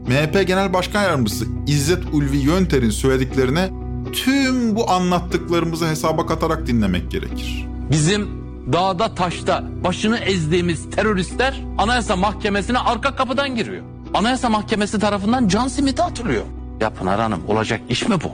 MHP 0.07 0.47
Genel 0.47 0.73
Başkan 0.73 1.03
Yardımcısı 1.03 1.45
İzzet 1.67 2.05
Ulvi 2.13 2.37
Yönter'in 2.37 2.91
söylediklerini 2.91 3.71
tüm 4.13 4.77
bu 4.77 4.91
anlattıklarımızı 4.91 5.89
hesaba 5.89 6.27
katarak 6.27 6.67
dinlemek 6.67 7.11
gerekir. 7.11 7.67
Bizim 7.91 8.43
dağda 8.73 9.15
taşta 9.15 9.65
başını 9.85 10.19
ezdiğimiz 10.19 10.91
teröristler 10.91 11.61
Anayasa 11.79 12.17
Mahkemesi'ne 12.17 12.79
arka 12.79 13.17
kapıdan 13.17 13.57
giriyor. 13.57 13.83
Anayasa 14.15 14.49
Mahkemesi 14.49 14.99
tarafından 14.99 15.49
can 15.49 15.69
simidi 15.69 16.03
atılıyor. 16.03 16.43
Ya 16.81 16.91
Pınar 16.91 17.21
Hanım 17.21 17.41
olacak 17.49 17.81
iş 17.89 18.09
mi 18.09 18.17
bu? 18.25 18.31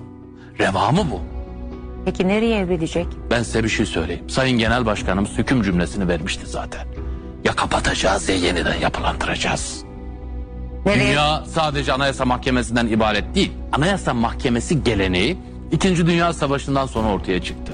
Reva 0.58 0.90
mı 0.90 1.06
bu? 1.10 1.20
Peki 2.04 2.28
nereye 2.28 2.58
evrilecek? 2.58 3.06
Ben 3.30 3.42
size 3.42 3.64
bir 3.64 3.68
şey 3.68 3.86
söyleyeyim. 3.86 4.30
Sayın 4.30 4.58
Genel 4.58 4.86
Başkanımız 4.86 5.30
hüküm 5.38 5.62
cümlesini 5.62 6.08
vermişti 6.08 6.46
zaten. 6.46 6.86
Ya 7.44 7.52
kapatacağız 7.52 8.28
ya 8.28 8.34
yeniden 8.36 8.74
yapılandıracağız. 8.76 9.87
Nereye? 10.88 11.10
Dünya 11.10 11.44
sadece 11.54 11.92
Anayasa 11.92 12.24
Mahkemesi'nden 12.24 12.86
ibaret 12.86 13.34
değil. 13.34 13.52
Anayasa 13.72 14.14
Mahkemesi 14.14 14.84
geleneği 14.84 15.38
İkinci 15.72 16.06
Dünya 16.06 16.32
Savaşı'ndan 16.32 16.86
sonra 16.86 17.08
ortaya 17.08 17.42
çıktı. 17.42 17.72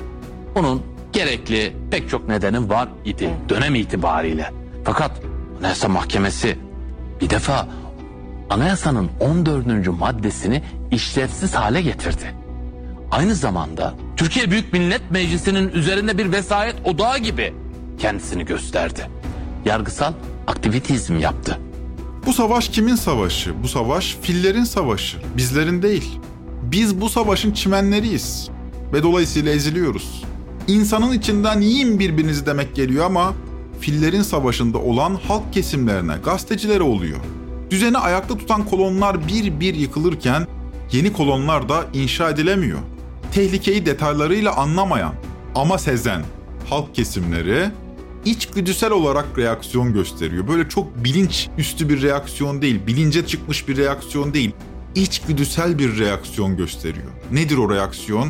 Bunun 0.55 0.83
gerekli 1.13 1.77
pek 1.91 2.11
çok 2.11 2.29
nedeni 2.29 2.69
var 2.69 2.89
idi 3.05 3.31
dönem 3.49 3.75
itibariyle. 3.75 4.51
Fakat 4.85 5.11
Anayasa 5.59 5.89
Mahkemesi 5.89 6.59
bir 7.21 7.31
defa 7.31 7.69
anayasanın 8.51 9.11
14. 9.21 9.87
maddesini 9.87 10.63
işlevsiz 10.91 11.55
hale 11.55 11.83
getirdi. 11.83 12.35
Aynı 13.11 13.35
zamanda 13.35 13.95
Türkiye 14.17 14.51
Büyük 14.51 14.73
Millet 14.73 15.11
Meclisi'nin 15.11 15.69
üzerinde 15.69 16.19
bir 16.19 16.33
vesayet 16.33 16.75
odağı 16.85 17.19
gibi 17.19 17.55
kendisini 17.99 18.45
gösterdi. 18.45 19.01
Yargısal 19.65 20.13
aktivitizm 20.47 21.19
yaptı. 21.19 21.59
Bu 22.27 22.33
savaş 22.33 22.69
kimin 22.69 22.95
savaşı? 22.95 23.63
Bu 23.63 23.69
savaş 23.69 24.17
fillerin 24.23 24.65
savaşı, 24.65 25.19
bizlerin 25.37 25.83
değil. 25.83 26.19
Biz 26.63 27.01
bu 27.01 27.09
savaşın 27.09 27.53
çimenleriyiz 27.53 28.49
ve 28.93 29.03
dolayısıyla 29.03 29.53
eziliyoruz. 29.53 30.23
İnsanın 30.69 31.13
içinden 31.13 31.61
yiyin 31.61 31.99
birbirinizi 31.99 32.47
demek 32.47 32.75
geliyor 32.75 33.05
ama 33.07 33.35
fillerin 33.81 34.23
savaşında 34.23 34.79
olan 34.79 35.19
halk 35.29 35.53
kesimlerine, 35.53 36.17
gazetecilere 36.25 36.83
oluyor. 36.83 37.19
Düzeni 37.71 37.99
ayakta 37.99 38.39
tutan 38.39 38.65
kolonlar 38.67 39.29
bir 39.29 39.61
bir 39.61 39.75
yıkılırken 39.75 40.47
yeni 40.93 41.13
kolonlar 41.13 41.69
da 41.69 41.85
inşa 41.93 42.31
edilemiyor. 42.31 42.79
Tehlikeyi 43.33 43.87
detaylarıyla 43.87 44.57
anlamayan 44.57 45.15
ama 45.55 45.79
sezen 45.79 46.23
halk 46.71 46.95
kesimleri 46.95 47.71
içgüdüsel 48.25 48.91
olarak 48.91 49.39
reaksiyon 49.39 49.93
gösteriyor. 49.93 50.49
Böyle 50.49 50.69
çok 50.69 51.05
bilinç 51.05 51.49
üstü 51.59 51.89
bir 51.89 52.03
reaksiyon 52.03 52.63
değil, 52.63 52.87
bilince 52.87 53.27
çıkmış 53.27 53.69
bir 53.69 53.77
reaksiyon 53.77 54.35
değil. 54.35 54.53
İçgüdüsel 54.95 55.79
bir 55.79 55.99
reaksiyon 55.99 56.57
gösteriyor. 56.57 57.11
Nedir 57.33 57.57
o 57.57 57.75
reaksiyon? 57.75 58.29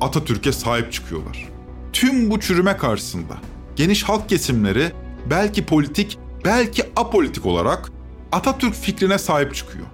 Atatürk'e 0.00 0.52
sahip 0.52 0.92
çıkıyorlar. 0.92 1.48
Tüm 1.92 2.30
bu 2.30 2.40
çürüme 2.40 2.76
karşısında 2.76 3.34
geniş 3.76 4.02
halk 4.02 4.28
kesimleri 4.28 4.92
belki 5.30 5.66
politik, 5.66 6.18
belki 6.44 6.82
apolitik 6.96 7.46
olarak 7.46 7.90
Atatürk 8.32 8.74
fikrine 8.74 9.18
sahip 9.18 9.54
çıkıyor. 9.54 9.86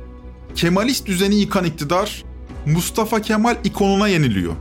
Kemalist 0.55 1.07
düzeni 1.07 1.34
yıkan 1.34 1.64
iktidar 1.64 2.24
Mustafa 2.66 3.22
Kemal 3.22 3.57
ikonuna 3.64 4.09
yeniliyor. 4.09 4.53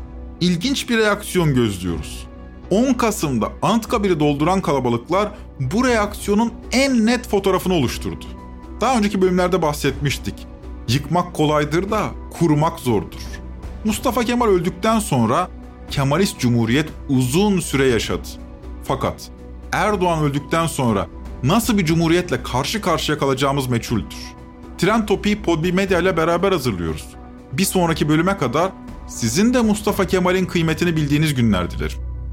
İlginç 0.41 0.89
bir 0.89 0.97
reaksiyon 0.97 1.53
gözlüyoruz. 1.53 2.27
10 2.69 2.93
Kasım'da 2.93 3.51
Anıtkabir'i 3.61 4.19
dolduran 4.19 4.61
kalabalıklar 4.61 5.31
bu 5.59 5.87
reaksiyonun 5.87 6.53
en 6.71 7.05
net 7.05 7.27
fotoğrafını 7.27 7.73
oluşturdu. 7.73 8.25
Daha 8.81 8.97
önceki 8.97 9.21
bölümlerde 9.21 9.61
bahsetmiştik. 9.61 10.47
Yıkmak 10.87 11.33
kolaydır 11.33 11.91
da 11.91 12.01
kurmak 12.31 12.79
zordur. 12.79 13.19
Mustafa 13.85 14.23
Kemal 14.23 14.47
öldükten 14.47 14.99
sonra 14.99 15.47
Kemalist 15.89 16.39
Cumhuriyet 16.39 16.89
uzun 17.09 17.59
süre 17.59 17.87
yaşadı. 17.87 18.27
Fakat 18.83 19.29
Erdoğan 19.71 20.23
öldükten 20.23 20.67
sonra 20.67 21.07
nasıl 21.43 21.77
bir 21.77 21.85
cumhuriyetle 21.85 22.43
karşı 22.43 22.81
karşıya 22.81 23.17
kalacağımız 23.17 23.67
meçhuldür. 23.67 24.17
Tren 24.77 25.05
Topi'yi 25.05 25.41
Podbi 25.41 25.73
Medya 25.73 25.99
ile 25.99 26.17
beraber 26.17 26.51
hazırlıyoruz. 26.51 27.05
Bir 27.51 27.65
sonraki 27.65 28.09
bölüme 28.09 28.37
kadar 28.37 28.71
sizin 29.07 29.53
de 29.53 29.61
Mustafa 29.61 30.07
Kemal'in 30.07 30.45
kıymetini 30.45 30.95
bildiğiniz 30.95 31.33
günler 31.35 31.71
dilerim. 31.71 32.08